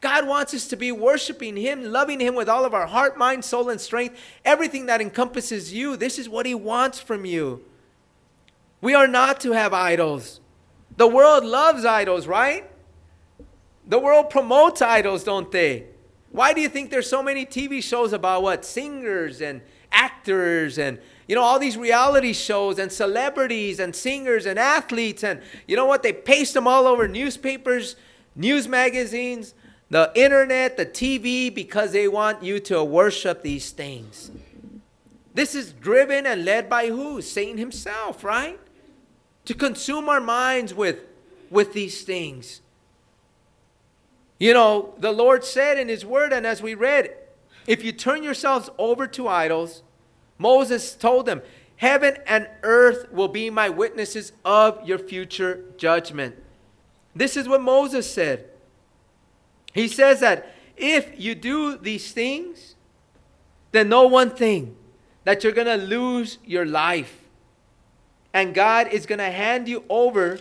[0.00, 3.44] God wants us to be worshiping Him, loving Him with all of our heart, mind,
[3.44, 5.98] soul, and strength, everything that encompasses you.
[5.98, 7.62] This is what He wants from you.
[8.80, 10.40] We are not to have idols.
[10.96, 12.70] The world loves idols, right?
[13.86, 15.88] The world promotes idols, don't they?
[16.32, 18.64] Why do you think there's so many TV shows about what?
[18.64, 19.60] Singers and
[19.92, 20.98] actors and
[21.30, 25.22] you know, all these reality shows and celebrities and singers and athletes.
[25.22, 26.02] And you know what?
[26.02, 27.94] They paste them all over newspapers,
[28.34, 29.54] news magazines,
[29.90, 34.32] the internet, the TV, because they want you to worship these things.
[35.32, 37.22] This is driven and led by who?
[37.22, 38.58] Satan himself, right?
[39.44, 40.98] To consume our minds with,
[41.48, 42.60] with these things.
[44.40, 47.14] You know, the Lord said in His Word, and as we read,
[47.68, 49.84] if you turn yourselves over to idols,
[50.40, 51.42] Moses told them,
[51.76, 56.34] Heaven and earth will be my witnesses of your future judgment.
[57.14, 58.46] This is what Moses said.
[59.74, 62.74] He says that if you do these things,
[63.72, 64.76] then know one thing
[65.24, 67.18] that you're going to lose your life.
[68.32, 70.38] And God is going to hand you over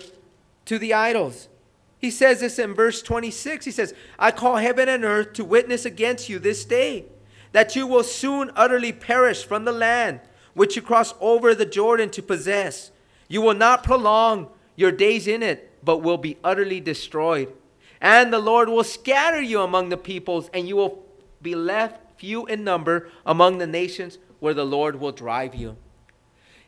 [0.66, 1.50] to the idols.
[1.98, 3.66] He says this in verse 26.
[3.66, 7.06] He says, I call heaven and earth to witness against you this day
[7.52, 10.20] that you will soon utterly perish from the land
[10.54, 12.92] which you cross over the Jordan to possess.
[13.28, 17.54] You will not prolong your days in it, but will be utterly destroyed.
[18.02, 21.04] And the Lord will scatter you among the peoples, and you will
[21.42, 25.78] be left few in number among the nations where the Lord will drive you.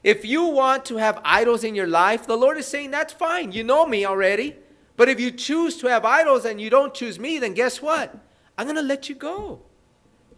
[0.03, 3.51] If you want to have idols in your life, the Lord is saying, That's fine.
[3.51, 4.55] You know me already.
[4.97, 8.15] But if you choose to have idols and you don't choose me, then guess what?
[8.57, 9.61] I'm going to let you go.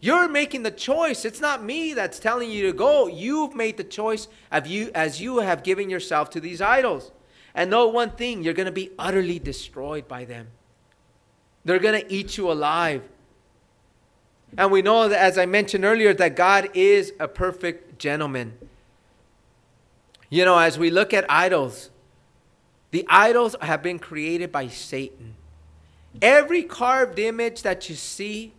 [0.04, 1.24] You're making the choice.
[1.24, 3.06] It's not me that's telling you to go.
[3.06, 7.10] You've made the choice of you as you have given yourself to these idols.
[7.54, 10.48] And know one thing, you're going to be utterly destroyed by them.
[11.64, 13.02] They're going to eat you alive.
[14.58, 18.58] And we know that, as I mentioned earlier, that God is a perfect gentleman.
[20.28, 21.88] You know, as we look at idols,
[22.90, 25.36] the idols have been created by Satan.
[26.20, 28.52] Every carved image that you see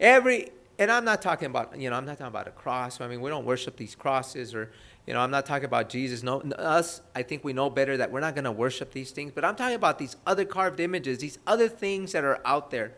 [0.00, 3.00] Every, and I'm not talking about, you know, I'm not talking about a cross.
[3.00, 4.70] I mean, we don't worship these crosses or,
[5.06, 6.22] you know, I'm not talking about Jesus.
[6.22, 9.32] No, us, I think we know better that we're not going to worship these things.
[9.34, 12.92] But I'm talking about these other carved images, these other things that are out there.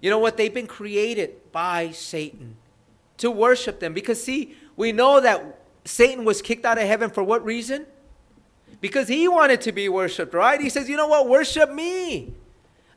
[0.00, 0.36] You know what?
[0.36, 2.56] They've been created by Satan
[3.16, 3.94] to worship them.
[3.94, 7.86] Because, see, we know that Satan was kicked out of heaven for what reason?
[8.80, 10.60] Because he wanted to be worshiped, right?
[10.60, 11.28] He says, you know what?
[11.28, 12.34] Worship me.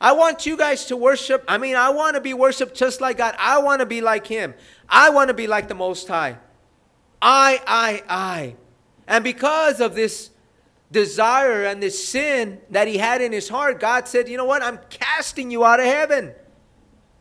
[0.01, 1.43] I want you guys to worship.
[1.47, 3.35] I mean, I want to be worshiped just like God.
[3.37, 4.53] I want to be like him.
[4.87, 6.37] I want to be like the Most High.
[7.21, 8.55] I, I, I.
[9.07, 10.29] And because of this
[10.91, 14.63] desire and this sin that he had in his heart, God said, You know what?
[14.63, 16.33] I'm casting you out of heaven.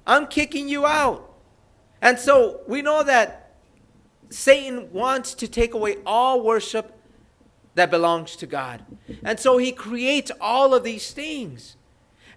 [0.07, 1.35] I'm kicking you out.
[2.01, 3.57] And so we know that
[4.31, 6.95] Satan wants to take away all worship
[7.74, 8.85] that belongs to God.
[9.24, 11.76] And so he creates all of these things.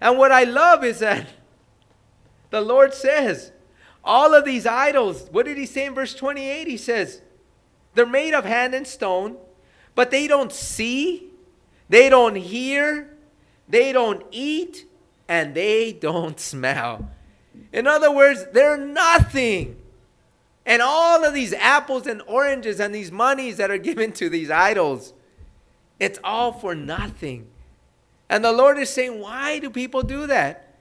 [0.02, 1.28] And what I love is that
[2.50, 3.52] the Lord says,
[4.02, 6.66] all of these idols, what did he say in verse 28?
[6.66, 7.22] He says,
[7.94, 9.36] they're made of hand and stone,
[9.94, 11.30] but they don't see,
[11.88, 13.16] they don't hear,
[13.68, 14.86] they don't eat,
[15.28, 17.08] and they don't smell.
[17.72, 19.76] In other words, they're nothing.
[20.66, 24.50] And all of these apples and oranges and these monies that are given to these
[24.50, 25.12] idols,
[26.00, 27.51] it's all for nothing.
[28.32, 30.74] And the Lord is saying, why do people do that?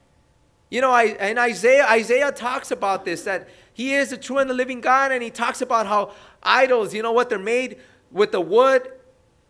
[0.70, 4.50] You know, I, in Isaiah, Isaiah talks about this that he is the true and
[4.50, 7.76] the living God, and he talks about how idols, you know what, they're made
[8.10, 8.90] with the wood,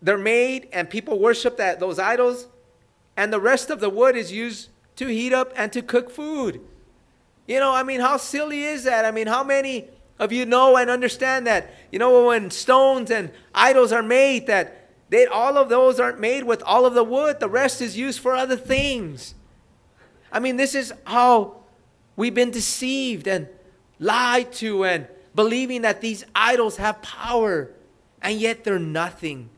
[0.02, 2.48] they're made, and people worship that those idols,
[3.16, 6.60] and the rest of the wood is used to heat up and to cook food.
[7.46, 9.04] You know, I mean, how silly is that?
[9.04, 9.86] I mean, how many
[10.18, 11.72] of you know and understand that?
[11.92, 14.81] You know, when stones and idols are made, that
[15.30, 18.34] all of those aren't made with all of the wood, the rest is used for
[18.34, 19.34] other things.
[20.32, 21.56] I mean, this is how
[22.16, 23.48] we've been deceived and
[23.98, 27.70] lied to and believing that these idols have power,
[28.20, 29.50] and yet they're nothing.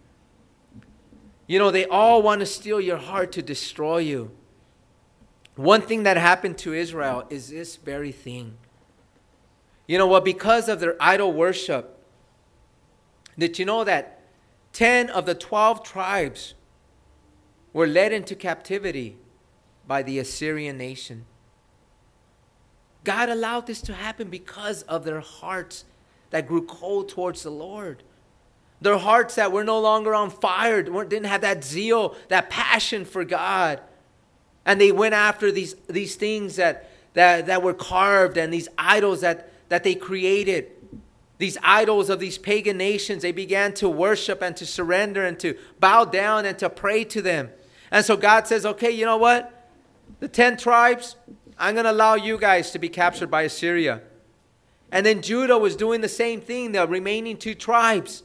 [1.46, 4.30] You know, they all want to steal your heart to destroy you.
[5.56, 8.56] One thing that happened to Israel is this very thing.
[9.86, 10.24] You know what?
[10.24, 11.98] Because of their idol worship,
[13.38, 14.13] did you know that
[14.74, 16.54] 10 of the 12 tribes
[17.72, 19.16] were led into captivity
[19.86, 21.24] by the Assyrian nation.
[23.04, 25.84] God allowed this to happen because of their hearts
[26.30, 28.02] that grew cold towards the Lord.
[28.80, 33.24] Their hearts that were no longer on fire, didn't have that zeal, that passion for
[33.24, 33.80] God.
[34.66, 39.20] And they went after these, these things that, that, that were carved and these idols
[39.20, 40.70] that, that they created.
[41.38, 45.56] These idols of these pagan nations, they began to worship and to surrender and to
[45.80, 47.50] bow down and to pray to them.
[47.90, 49.54] And so God says, okay, you know what?
[50.24, 51.16] the 10 tribes,
[51.58, 54.00] I'm going to allow you guys to be captured by Assyria.
[54.90, 58.22] And then Judah was doing the same thing, the remaining two tribes.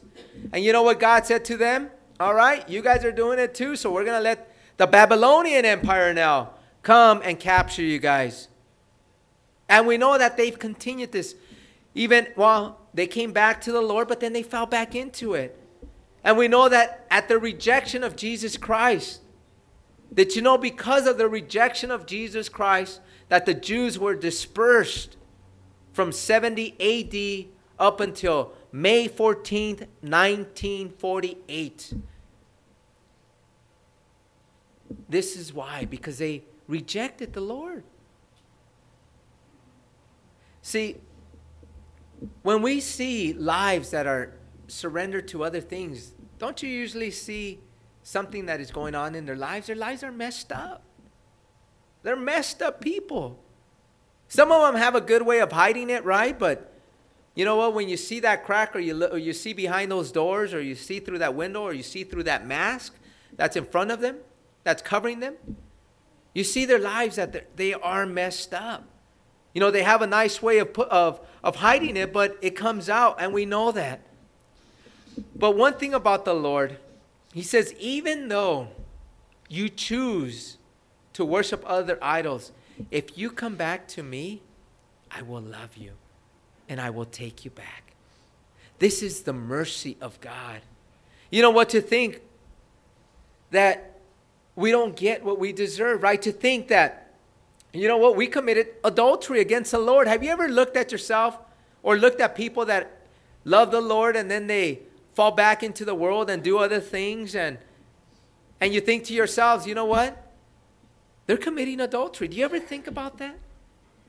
[0.52, 1.90] And you know what God said to them?
[2.18, 5.64] All right, you guys are doing it too, so we're going to let the Babylonian
[5.64, 8.48] Empire now come and capture you guys.
[9.68, 11.34] And we know that they've continued this.
[11.94, 15.56] Even, well, they came back to the Lord, but then they fell back into it.
[16.22, 19.20] And we know that at the rejection of Jesus Christ,
[20.12, 25.16] that you know because of the rejection of Jesus Christ that the Jews were dispersed
[25.92, 27.46] from 70 AD
[27.78, 31.94] up until May 14th, 1948?
[35.08, 37.84] This is why, because they rejected the Lord.
[40.62, 40.96] See,
[42.42, 44.34] when we see lives that are
[44.68, 47.60] surrendered to other things, don't you usually see
[48.02, 50.82] something that is going on in their lives, their lives are messed up.
[52.02, 53.38] They're messed up people.
[54.28, 56.38] Some of them have a good way of hiding it, right?
[56.38, 56.72] But
[57.34, 57.74] you know what?
[57.74, 60.60] When you see that crack, or you look, or you see behind those doors, or
[60.60, 62.94] you see through that window, or you see through that mask
[63.36, 64.16] that's in front of them,
[64.64, 65.34] that's covering them,
[66.34, 68.84] you see their lives that they are messed up.
[69.52, 72.88] You know, they have a nice way of, of, of hiding it, but it comes
[72.88, 74.00] out, and we know that.
[75.34, 76.78] But one thing about the Lord,
[77.32, 78.68] he says, even though
[79.48, 80.56] you choose
[81.14, 82.52] to worship other idols,
[82.90, 84.42] if you come back to me,
[85.10, 85.92] I will love you
[86.68, 87.92] and I will take you back.
[88.78, 90.60] This is the mercy of God.
[91.30, 92.22] You know what to think
[93.50, 93.98] that
[94.56, 96.20] we don't get what we deserve, right?
[96.22, 97.09] To think that,
[97.72, 100.08] you know what, we committed adultery against the Lord.
[100.08, 101.38] Have you ever looked at yourself
[101.82, 103.00] or looked at people that
[103.44, 104.80] love the Lord and then they
[105.14, 107.58] fall back into the world and do other things and
[108.60, 110.32] and you think to yourselves, you know what?
[111.26, 112.28] They're committing adultery.
[112.28, 113.36] Do you ever think about that?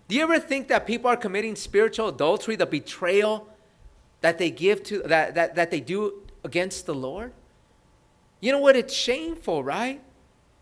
[0.09, 3.47] Do you ever think that people are committing spiritual adultery, the betrayal
[4.20, 7.32] that they give to that, that, that they do against the Lord?
[8.41, 8.76] You know what?
[8.76, 10.01] It's shameful, right?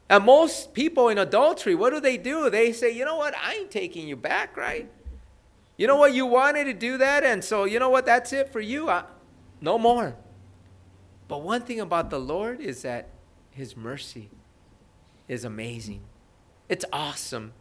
[0.10, 2.50] And most people in adultery, what do they do?
[2.50, 3.36] They say, you know what?
[3.38, 4.90] I ain't taking you back, right?
[5.78, 6.14] You know what?
[6.14, 8.06] You wanted to do that, and so you know what?
[8.06, 8.90] That's it for you.
[8.90, 9.04] I,
[9.62, 10.16] No more.
[11.28, 13.10] But one thing about the Lord is that
[13.52, 14.30] his mercy
[15.28, 16.02] is amazing.
[16.68, 17.54] It's awesome.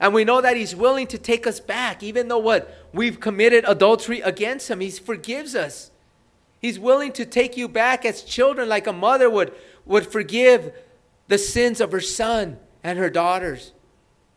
[0.00, 2.88] And we know that he's willing to take us back, even though what?
[2.92, 4.80] We've committed adultery against him.
[4.80, 5.90] He forgives us.
[6.60, 9.52] He's willing to take you back as children, like a mother would,
[9.84, 10.72] would forgive
[11.28, 13.72] the sins of her son and her daughters.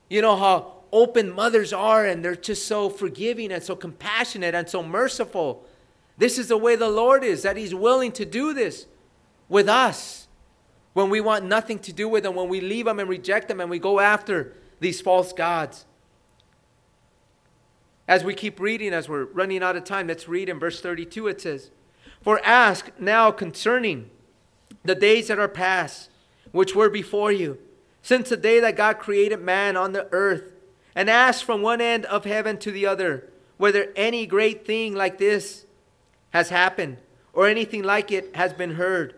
[0.10, 4.68] You know how open mothers are, and they're just so forgiving and so compassionate and
[4.68, 5.66] so merciful.
[6.18, 8.88] This is the way the Lord is, that He's willing to do this
[9.48, 10.28] with us
[10.94, 13.62] when we want nothing to do with Him, when we leave Him and reject Him
[13.62, 15.86] and we go after these false gods.
[18.08, 21.28] As we keep reading, as we're running out of time, let's read in verse 32
[21.28, 21.70] it says,
[22.24, 24.10] For ask now concerning
[24.84, 26.10] the days that are past,
[26.52, 27.58] which were before you,
[28.02, 30.54] since the day that God created man on the earth,
[30.96, 35.18] and ask from one end of heaven to the other, whether any great thing like
[35.18, 35.66] this
[36.32, 36.98] has happened,
[37.34, 39.16] or anything like it has been heard.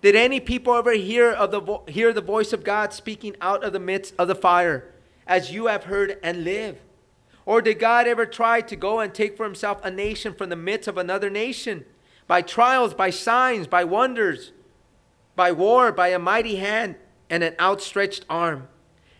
[0.00, 3.64] Did any people ever hear, of the vo- hear the voice of God speaking out
[3.64, 4.92] of the midst of the fire,
[5.26, 6.78] as you have heard and live?
[7.44, 10.56] Or did God ever try to go and take for himself a nation from the
[10.56, 11.84] midst of another nation?
[12.26, 14.52] By trials, by signs, by wonders,
[15.38, 16.96] by war, by a mighty hand
[17.30, 18.66] and an outstretched arm,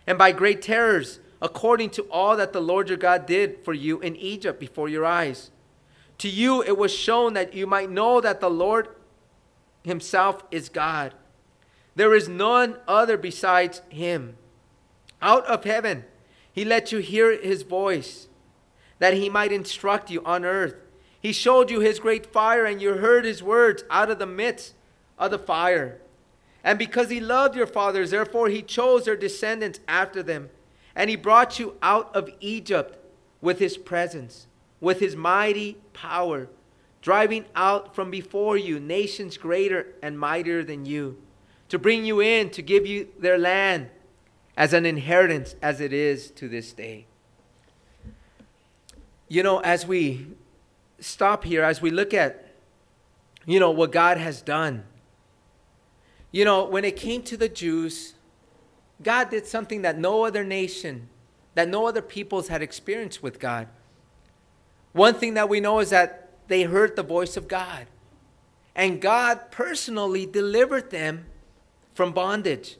[0.05, 4.01] and by great terrors, according to all that the Lord your God did for you
[4.01, 5.49] in Egypt before your eyes.
[6.17, 8.89] To you it was shown that you might know that the Lord
[9.85, 11.13] Himself is God.
[11.95, 14.35] There is none other besides Him.
[15.21, 16.03] Out of heaven,
[16.51, 18.27] He let you hear His voice,
[18.97, 20.75] that He might instruct you on earth.
[21.21, 24.73] He showed you His great fire, and you heard His words out of the midst
[25.17, 26.01] of the fire.
[26.63, 30.49] And because He loved your fathers, therefore He chose their descendants after them.
[30.95, 32.97] And He brought you out of Egypt
[33.41, 34.47] with His presence
[34.81, 36.47] with his mighty power,
[37.01, 41.17] driving out from before you nations greater and mightier than you,
[41.69, 43.89] to bring you in to give you their land
[44.57, 47.05] as an inheritance as it is to this day.
[49.27, 50.27] You know, as we
[50.99, 52.53] stop here, as we look at,
[53.45, 54.83] you know, what God has done,
[56.31, 58.13] you know, when it came to the Jews,
[59.01, 61.09] God did something that no other nation,
[61.55, 63.67] that no other peoples had experienced with God.
[64.93, 67.87] One thing that we know is that they heard the voice of God.
[68.75, 71.25] And God personally delivered them
[71.93, 72.77] from bondage.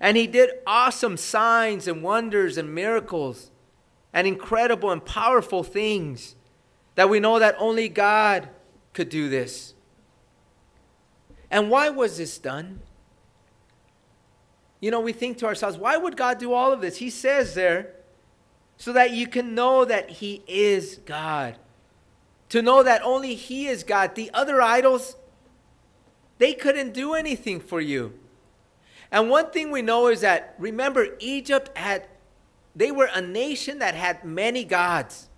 [0.00, 3.50] And He did awesome signs and wonders and miracles
[4.12, 6.34] and incredible and powerful things
[6.94, 8.48] that we know that only God
[8.92, 9.71] could do this.
[11.52, 12.80] And why was this done?
[14.80, 16.96] You know, we think to ourselves, why would God do all of this?
[16.96, 17.94] He says there,
[18.78, 21.56] so that you can know that He is God.
[22.48, 24.14] To know that only He is God.
[24.14, 25.14] The other idols,
[26.38, 28.18] they couldn't do anything for you.
[29.12, 32.08] And one thing we know is that, remember, Egypt had,
[32.74, 35.28] they were a nation that had many gods.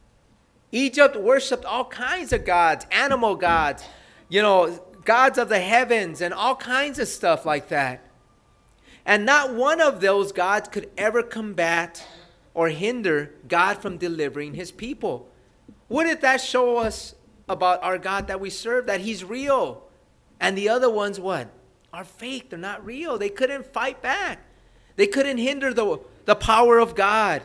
[0.71, 3.85] Egypt worshiped all kinds of gods, animal gods,
[4.29, 8.01] you know, gods of the heavens, and all kinds of stuff like that.
[9.07, 12.07] And not one of those gods could ever combat
[12.55, 15.29] or hinder God from delivering his people.
[15.89, 17.15] Wouldn't that show us
[17.49, 18.87] about our God that we serve?
[18.87, 19.83] That he's real.
[20.41, 21.49] And the other ones, what?
[21.93, 22.51] Are fake.
[22.51, 23.19] They're not real.
[23.19, 24.41] They couldn't fight back.
[24.97, 27.43] They couldn't hinder the, the power of God.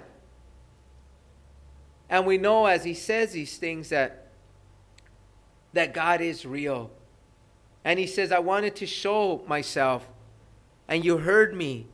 [2.10, 4.28] And we know as he says these things that,
[5.74, 6.90] that God is real.
[7.84, 10.08] And he says, I wanted to show myself,
[10.88, 11.88] and you heard me,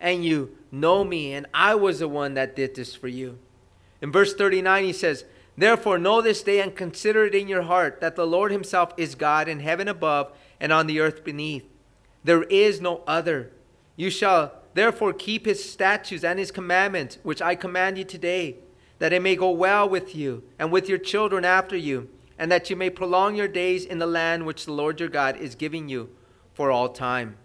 [0.00, 3.38] and you know me, and I was the one that did this for you.
[4.02, 5.24] In verse 39, he says,
[5.56, 9.14] Therefore, know this day and consider it in your heart that the Lord himself is
[9.14, 11.64] God in heaven above and on the earth beneath.
[12.24, 13.52] There is no other.
[13.96, 18.56] You shall therefore keep his statutes and his commandments, which I command you today,
[18.98, 22.08] that it may go well with you and with your children after you,
[22.38, 25.36] and that you may prolong your days in the land which the Lord your God
[25.36, 26.10] is giving you
[26.52, 27.36] for all time.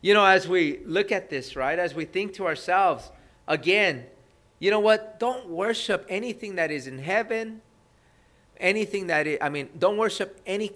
[0.00, 3.10] You know, as we look at this, right, as we think to ourselves,
[3.46, 4.06] again,
[4.58, 5.18] you know what?
[5.18, 7.62] Don't worship anything that is in heaven,
[8.58, 10.72] anything that is, I mean, don't worship any,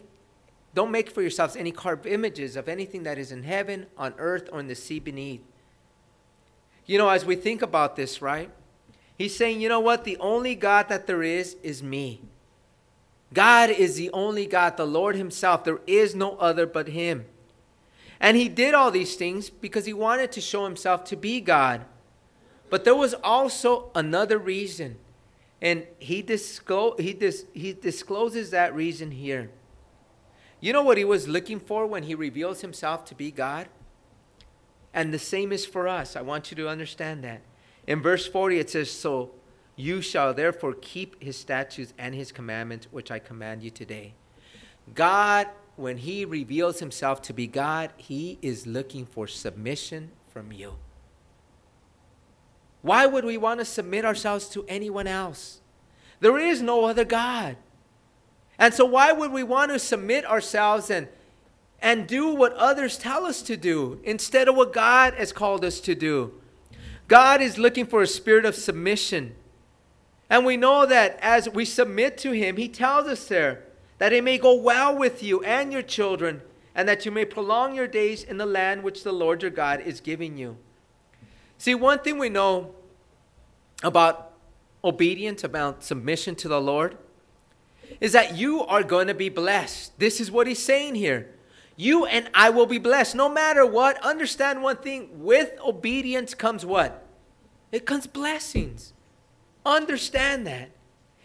[0.75, 4.49] don't make for yourselves any carved images of anything that is in heaven, on earth,
[4.53, 5.43] or in the sea beneath.
[6.87, 8.51] You know, as we think about this, right?
[9.17, 10.03] He's saying, you know what?
[10.05, 12.23] The only God that there is is me.
[13.33, 15.65] God is the only God, the Lord Himself.
[15.65, 17.27] There is no other but Him.
[18.23, 21.85] And he did all these things because he wanted to show himself to be God.
[22.71, 24.97] But there was also another reason.
[25.61, 29.51] And he, disclo- he, dis- he discloses that reason here.
[30.61, 33.69] You know what he was looking for when he reveals himself to be God?
[34.95, 36.15] And the same is for us.
[36.15, 37.41] I want you to understand that.
[37.89, 39.33] In verse 40, it says, So
[39.77, 44.15] you shall therefore keep his statutes and his commandments, which I command you today.
[44.95, 50.75] God, when he reveals himself to be God, he is looking for submission from you.
[52.83, 55.61] Why would we want to submit ourselves to anyone else?
[56.21, 57.57] There is no other God.
[58.59, 61.09] And so, why would we want to submit ourselves and,
[61.81, 65.81] and do what others tell us to do instead of what God has called us
[65.81, 66.35] to do?
[67.09, 69.35] God is looking for a spirit of submission.
[70.33, 73.65] And we know that as we submit to Him, He tells us there
[73.99, 76.41] that it may go well with you and your children,
[76.75, 79.83] and that you may prolong your days in the land which the Lord your God
[79.83, 80.57] is giving you.
[81.59, 82.75] See, one thing we know
[83.83, 84.33] about
[84.83, 86.97] obedience, about submission to the Lord,
[88.01, 89.99] is that you are going to be blessed.
[89.99, 91.29] This is what he's saying here.
[91.77, 93.15] You and I will be blessed.
[93.15, 97.07] No matter what, understand one thing with obedience comes what?
[97.71, 98.95] It comes blessings.
[99.65, 100.71] Understand that.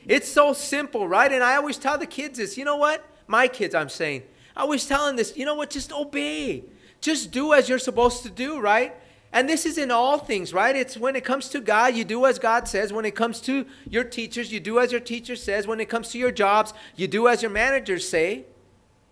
[0.06, 1.32] It's so simple, right?
[1.32, 2.58] And I always tell the kids this.
[2.58, 3.06] You know what?
[3.28, 4.24] My kids, I'm saying.
[4.56, 5.36] I always tell them this.
[5.36, 5.70] You know what?
[5.70, 6.64] Just obey.
[7.02, 8.96] Just do as you're supposed to do, right?
[9.34, 10.76] And this is in all things, right?
[10.76, 12.94] It's when it comes to God, you do as God says.
[12.94, 15.68] When it comes to your teachers, you do as your teacher says.
[15.68, 18.46] When it comes to your jobs, you do as your managers say,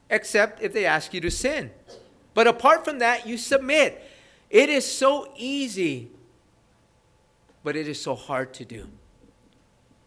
[0.09, 1.71] except if they ask you to sin.
[2.33, 4.01] But apart from that, you submit.
[4.49, 6.09] It is so easy,
[7.63, 8.87] but it is so hard to do.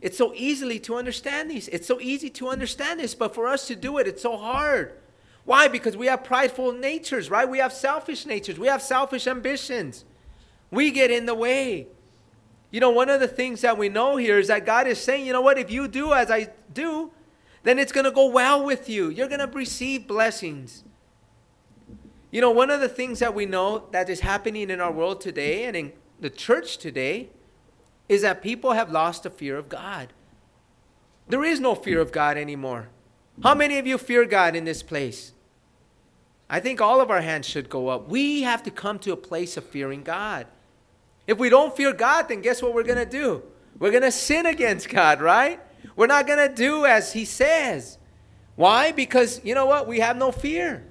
[0.01, 1.68] It's so easily to understand these.
[1.68, 4.92] It's so easy to understand this, but for us to do it, it's so hard.
[5.44, 5.66] Why?
[5.66, 7.49] Because we have prideful natures, right?
[7.49, 8.59] We have selfish natures.
[8.59, 10.05] We have selfish ambitions.
[10.70, 11.88] We get in the way.
[12.70, 15.26] You know, one of the things that we know here is that God is saying,
[15.26, 17.11] you know what, if you do as I do,
[17.62, 19.09] then it's going to go well with you.
[19.09, 20.84] You're going to receive blessings.
[22.30, 25.22] You know, one of the things that we know that is happening in our world
[25.22, 27.30] today and in the church today
[28.09, 30.09] is that people have lost the fear of God.
[31.28, 32.88] There is no fear of God anymore.
[33.42, 35.32] How many of you fear God in this place?
[36.50, 38.09] I think all of our hands should go up.
[38.09, 40.46] We have to come to a place of fearing God.
[41.26, 43.42] If we don't fear God, then guess what we're going to do?
[43.78, 45.61] We're going to sin against God, right?
[45.94, 47.98] We're not going to do as He says.
[48.56, 48.92] Why?
[48.92, 49.86] Because, you know what?
[49.86, 50.84] We have no fear.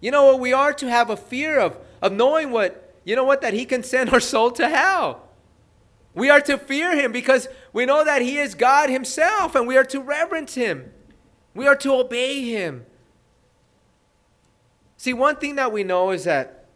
[0.00, 0.40] You know what?
[0.40, 3.40] We are to have a fear of, of knowing what, you know what?
[3.40, 5.27] That He can send our soul to hell.
[6.18, 9.76] We are to fear Him because we know that He is God Himself and we
[9.76, 10.92] are to reverence Him.
[11.54, 12.86] We are to obey Him.
[14.96, 16.66] See, one thing that we know is that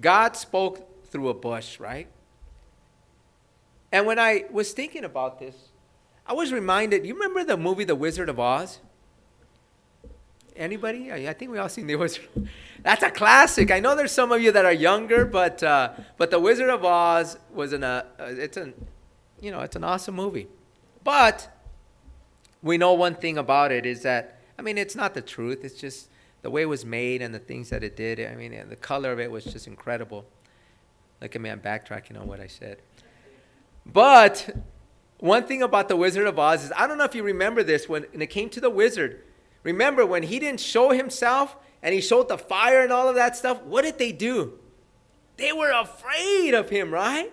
[0.00, 2.08] God spoke through a bush, right?
[3.92, 5.54] And when I was thinking about this,
[6.26, 8.80] I was reminded, you remember the movie The Wizard of Oz?
[10.60, 11.10] Anybody?
[11.10, 12.28] I think we all seen The Wizard.
[12.82, 13.70] That's a classic.
[13.70, 16.84] I know there's some of you that are younger, but uh, but The Wizard of
[16.84, 18.74] Oz was an uh, it's an
[19.40, 20.48] you know it's an awesome movie.
[21.02, 21.48] But
[22.62, 25.64] we know one thing about it is that I mean it's not the truth.
[25.64, 26.10] It's just
[26.42, 28.20] the way it was made and the things that it did.
[28.20, 30.26] I mean, the color of it was just incredible.
[31.20, 32.78] Look at me, I'm backtracking on what I said.
[33.84, 34.56] But
[35.18, 37.88] one thing about the Wizard of Oz is I don't know if you remember this
[37.88, 39.22] when, when it came to the wizard.
[39.62, 43.36] Remember when he didn't show himself and he showed the fire and all of that
[43.36, 43.62] stuff?
[43.62, 44.58] What did they do?
[45.36, 47.32] They were afraid of him, right?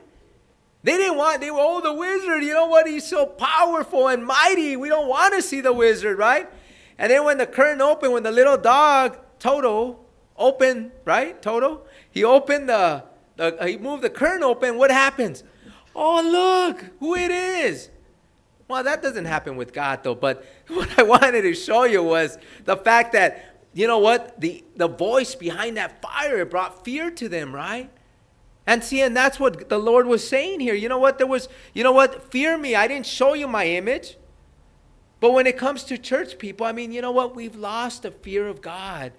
[0.84, 2.88] They didn't want, they were, oh, the wizard, you know what?
[2.88, 4.78] He's so powerful and mighty.
[4.78, 6.50] We don't want to see the wizard, right?
[6.98, 10.00] And then when the curtain opened, when the little dog, Toto,
[10.38, 11.42] opened, right?
[11.42, 11.82] Toto?
[12.10, 13.04] He opened the,
[13.36, 14.78] the he moved the curtain open.
[14.78, 15.44] What happens?
[15.96, 17.90] Oh, look who it is.
[18.68, 20.16] Well, that doesn't happen with God, though.
[20.16, 24.40] But what I wanted to show you was the fact that, you know what?
[24.40, 27.90] The, the voice behind that fire, it brought fear to them, right?
[28.66, 30.74] And see, and that's what the Lord was saying here.
[30.74, 31.18] You know what?
[31.18, 32.32] There was, you know what?
[32.32, 32.76] Fear me.
[32.76, 34.18] I didn't show you my image.
[35.20, 37.36] But when it comes to church people, I mean, you know what?
[37.36, 39.14] We've lost the fear of God.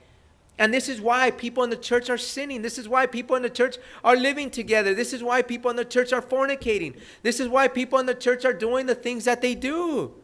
[0.58, 2.62] And this is why people in the church are sinning.
[2.62, 4.92] This is why people in the church are living together.
[4.92, 6.98] This is why people in the church are fornicating.
[7.22, 10.14] This is why people in the church are doing the things that they do.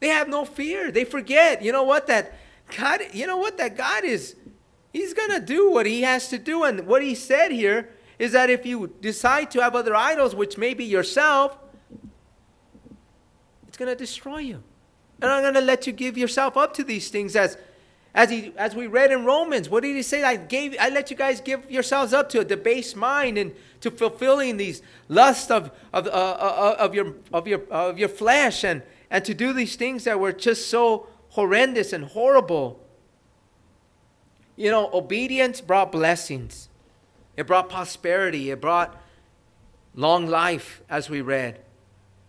[0.00, 0.90] They have no fear.
[0.90, 2.34] They forget, you know what, that
[2.76, 4.34] God, you know what, that God is,
[4.92, 6.64] He's going to do what He has to do.
[6.64, 10.58] And what He said here is that if you decide to have other idols, which
[10.58, 11.56] may be yourself,
[13.68, 14.62] it's going to destroy you.
[15.22, 17.56] And I'm going to let you give yourself up to these things as,
[18.16, 20.22] As, he, as we read in Romans, what did he say?
[20.22, 23.90] I, gave, I let you guys give yourselves up to a debased mind and to
[23.90, 28.82] fulfilling these lusts of, of, uh, uh, of, your, of, your, of your flesh and,
[29.10, 32.82] and to do these things that were just so horrendous and horrible.
[34.56, 36.70] You know, obedience brought blessings,
[37.36, 38.98] it brought prosperity, it brought
[39.94, 41.60] long life, as we read.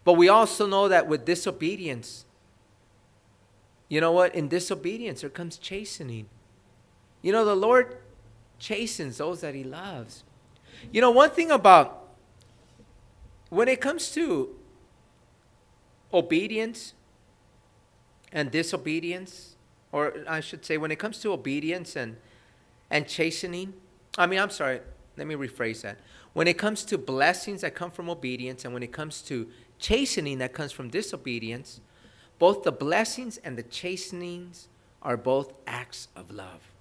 [0.04, 2.26] But we also know that with disobedience,
[3.90, 4.36] you know what?
[4.36, 6.28] In disobedience, there comes chastening.
[7.22, 7.98] You know, the Lord
[8.60, 10.24] chastens those that He loves.
[10.92, 12.08] You know, one thing about
[13.50, 14.56] when it comes to
[16.14, 16.94] obedience
[18.32, 19.56] and disobedience,
[19.92, 22.18] or I should say, when it comes to obedience and,
[22.90, 23.74] and chastening,
[24.18, 24.82] I mean, I'm sorry,
[25.16, 26.00] let me rephrase that.
[26.34, 29.48] When it comes to blessings that come from obedience, and when it comes to
[29.80, 31.80] chastening that comes from disobedience,
[32.40, 34.68] both the blessings and the chastenings
[35.02, 36.72] are both acts of love.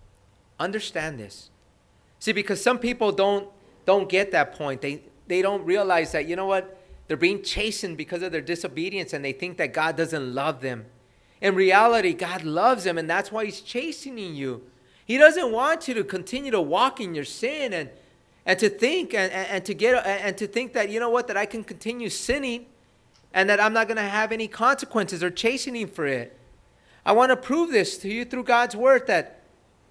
[0.58, 1.50] Understand this.
[2.18, 3.48] See, because some people don't
[3.84, 4.80] don't get that point.
[4.80, 6.80] They they don't realize that, you know what?
[7.08, 10.86] They're being chastened because of their disobedience and they think that God doesn't love them.
[11.40, 14.62] In reality, God loves them and that's why He's chastening you.
[15.04, 17.90] He doesn't want you to continue to walk in your sin and,
[18.44, 21.28] and to think and, and, and to get and to think that, you know what,
[21.28, 22.66] that I can continue sinning
[23.36, 26.40] and that I'm not going to have any consequences or chastening for it.
[27.04, 29.42] I want to prove this to you through God's word that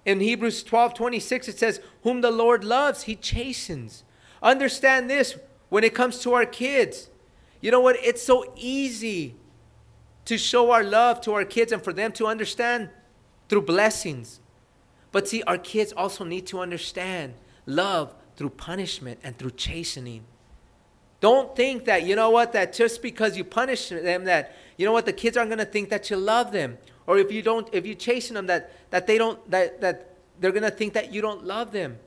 [0.04, 4.02] in Hebrews 12 26 it says, Whom the Lord loves, he chastens.
[4.42, 5.38] Understand this
[5.68, 7.08] when it comes to our kids.
[7.60, 7.96] You know what?
[8.02, 9.36] It's so easy
[10.24, 12.90] to show our love to our kids and for them to understand
[13.48, 14.40] through blessings.
[15.12, 17.34] But see, our kids also need to understand
[17.64, 20.24] love through punishment and through chastening.
[21.20, 24.92] Don't think that, you know what, that just because you punish them, that, you know
[24.92, 26.78] what, the kids aren't going to think that you love them.
[27.06, 30.52] Or if you don't, if you're chasing them, that, that they don't, that, that they're
[30.52, 31.98] going to think that you don't love them.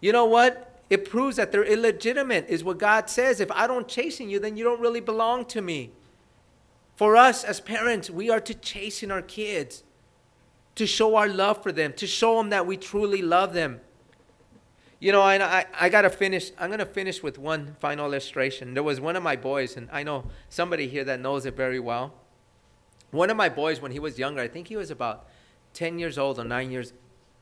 [0.00, 0.82] You know what?
[0.90, 3.40] It proves that they're illegitimate, is what God says.
[3.40, 5.92] If I don't chasten you, then you don't really belong to me.
[6.96, 9.82] For us as parents, we are to chasten our kids,
[10.74, 13.80] to show our love for them, to show them that we truly love them.
[15.00, 16.50] You know, I, I, I got to finish.
[16.58, 18.74] I'm going to finish with one final illustration.
[18.74, 21.80] There was one of my boys, and I know somebody here that knows it very
[21.80, 22.14] well.
[23.10, 25.28] One of my boys, when he was younger, I think he was about
[25.74, 26.92] 10 years old or 9 years,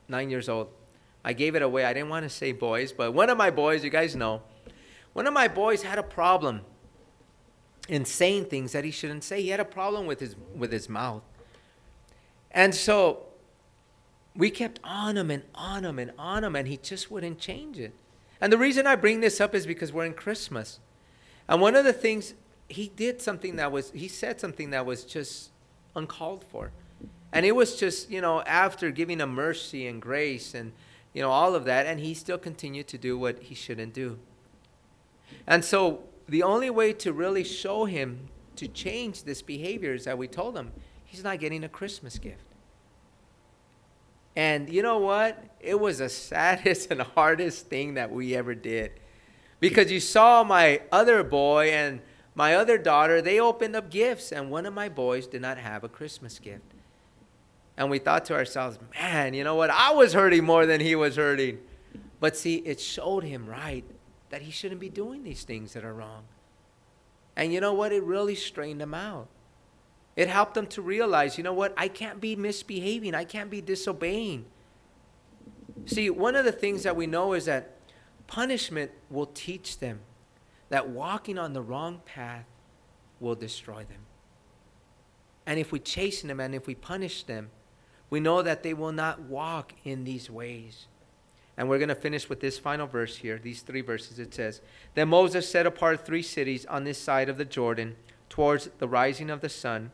[0.08, 0.68] nine years old.
[1.24, 1.84] I gave it away.
[1.84, 4.42] I didn't want to say boys, but one of my boys, you guys know,
[5.12, 6.62] one of my boys had a problem
[7.88, 9.42] in saying things that he shouldn't say.
[9.42, 11.22] He had a problem with his, with his mouth.
[12.50, 13.26] And so
[14.34, 17.78] we kept on him and on him and on him, and he just wouldn't change
[17.78, 17.92] it.
[18.40, 20.80] And the reason I bring this up is because we're in Christmas.
[21.48, 22.34] And one of the things,
[22.68, 25.50] he did something that was, he said something that was just
[25.94, 26.72] uncalled for.
[27.32, 30.72] And it was just, you know, after giving him mercy and grace and,
[31.12, 34.18] you know, all of that, and he still continued to do what he shouldn't do.
[35.46, 40.18] And so the only way to really show him to change this behavior is that
[40.18, 40.72] we told him
[41.04, 42.44] he's not getting a Christmas gift.
[44.34, 45.42] And you know what?
[45.60, 48.92] It was the saddest and hardest thing that we ever did.
[49.60, 52.00] Because you saw my other boy and
[52.34, 55.84] my other daughter, they opened up gifts, and one of my boys did not have
[55.84, 56.64] a Christmas gift.
[57.76, 59.70] And we thought to ourselves, man, you know what?
[59.70, 61.58] I was hurting more than he was hurting.
[62.20, 63.84] But see, it showed him right
[64.30, 66.24] that he shouldn't be doing these things that are wrong.
[67.36, 67.92] And you know what?
[67.92, 69.28] It really strained him out.
[70.14, 71.72] It helped them to realize, you know what?
[71.76, 73.14] I can't be misbehaving.
[73.14, 74.44] I can't be disobeying.
[75.86, 77.76] See, one of the things that we know is that
[78.26, 80.00] punishment will teach them
[80.68, 82.46] that walking on the wrong path
[83.20, 84.06] will destroy them.
[85.46, 87.50] And if we chasten them and if we punish them,
[88.10, 90.86] we know that they will not walk in these ways.
[91.56, 94.18] And we're going to finish with this final verse here, these three verses.
[94.18, 94.60] It says,
[94.94, 97.96] Then Moses set apart three cities on this side of the Jordan
[98.28, 99.90] towards the rising of the sun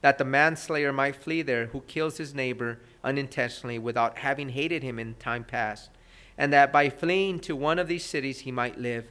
[0.00, 4.98] that the manslayer might flee there who kills his neighbor unintentionally without having hated him
[4.98, 5.90] in time past,
[6.36, 9.10] and that by fleeing to one of these cities he might live.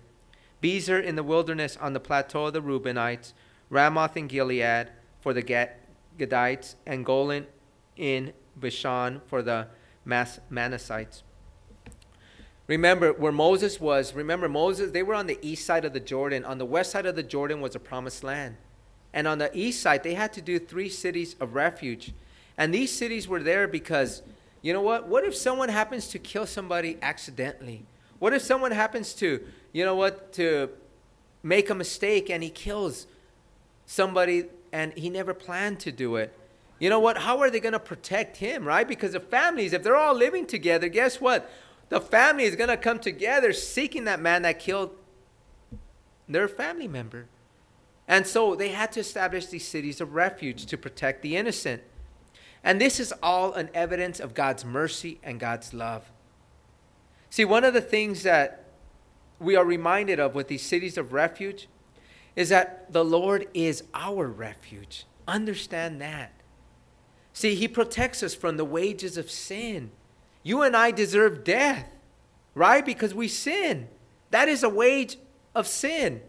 [0.62, 3.34] Bezer in the wilderness on the plateau of the Reubenites,
[3.70, 5.44] Ramoth in Gilead for the
[6.18, 7.48] Gadites, and Golan
[7.96, 9.68] in Bashan for the
[10.06, 11.24] Mas- Manassites.
[12.66, 16.44] Remember where Moses was, remember Moses, they were on the east side of the Jordan.
[16.44, 18.58] On the west side of the Jordan was a promised land.
[19.18, 22.14] And on the east side, they had to do three cities of refuge.
[22.56, 24.22] And these cities were there because,
[24.62, 25.08] you know what?
[25.08, 27.88] What if someone happens to kill somebody accidentally?
[28.20, 29.44] What if someone happens to,
[29.74, 30.70] you know what, to
[31.42, 33.08] make a mistake and he kills
[33.88, 36.32] somebody and he never planned to do it?
[36.78, 37.18] You know what?
[37.18, 38.88] How are they going to protect him, right?
[38.88, 41.50] Because the families, if they're all living together, guess what?
[41.90, 44.92] The family is going to come together seeking that man that killed
[46.30, 47.26] their family member.
[48.08, 51.82] And so they had to establish these cities of refuge to protect the innocent.
[52.64, 56.10] And this is all an evidence of God's mercy and God's love.
[57.30, 58.64] See, one of the things that
[59.40, 61.68] we are reminded of with these cities of refuge
[62.36, 65.06] is that the Lord is our refuge.
[65.28, 66.32] Understand that.
[67.34, 69.92] See, He protects us from the wages of sin.
[70.44, 71.88] You and I deserve death,
[72.56, 72.86] right?
[72.86, 73.90] Because we sin.
[74.32, 75.18] That is a wage
[75.54, 76.22] of sin.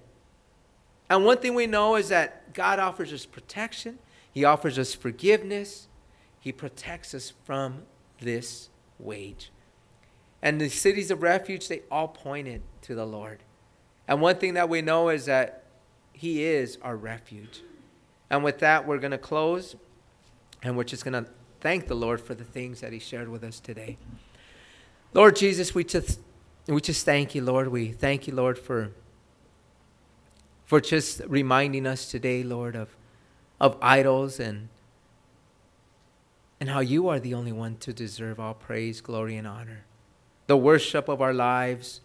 [1.10, 3.98] And one thing we know is that God offers us protection,
[4.32, 5.88] He offers us forgiveness,
[6.40, 7.82] He protects us from
[8.20, 9.50] this wage.
[10.42, 13.42] And the cities of refuge, they all pointed to the Lord.
[14.06, 15.64] And one thing that we know is that
[16.12, 17.62] He is our refuge.
[18.30, 19.74] And with that, we're going to close,
[20.62, 21.30] and we're just going to
[21.60, 23.96] thank the Lord for the things that He shared with us today.
[25.14, 26.20] Lord Jesus, we just,
[26.66, 27.68] we just thank you, Lord.
[27.68, 28.90] We thank you, Lord, for
[30.68, 32.94] for just reminding us today, Lord, of,
[33.58, 34.68] of idols and,
[36.60, 39.86] and how you are the only one to deserve all praise, glory, and honor.
[40.46, 42.02] The worship of our lives,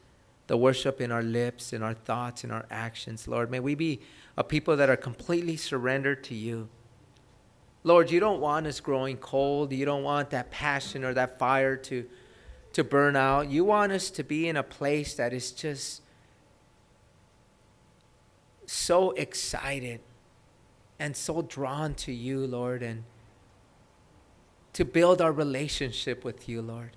[0.47, 3.51] the worship in our lips, in our thoughts, in our actions, Lord.
[3.51, 3.99] May we be
[4.37, 6.69] a people that are completely surrendered to you.
[7.83, 9.73] Lord, you don't want us growing cold.
[9.73, 12.05] You don't want that passion or that fire to,
[12.71, 13.49] to burn out.
[13.49, 16.02] You want us to be in a place that is just
[18.65, 20.01] so excited
[20.99, 23.03] and so drawn to you, Lord, and
[24.73, 26.91] to build our relationship with you, Lord.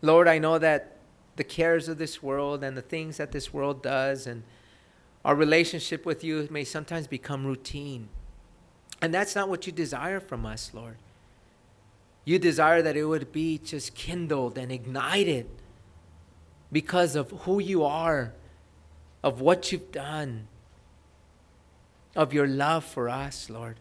[0.00, 0.96] Lord, I know that
[1.36, 4.42] the cares of this world and the things that this world does and
[5.24, 8.08] our relationship with you may sometimes become routine.
[9.00, 10.96] And that's not what you desire from us, Lord.
[12.24, 15.46] You desire that it would be just kindled and ignited
[16.70, 18.32] because of who you are
[19.22, 20.48] of what you've done,
[22.16, 23.76] of your love for us, Lord.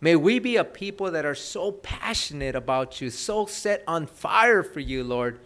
[0.00, 4.62] May we be a people that are so passionate about you, so set on fire
[4.62, 5.38] for you, Lord,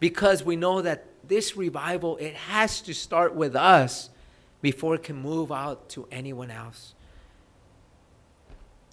[0.00, 4.08] because we know that this revival it has to start with us
[4.62, 6.94] before it can move out to anyone else.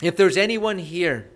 [0.02, 1.30] If there's anyone here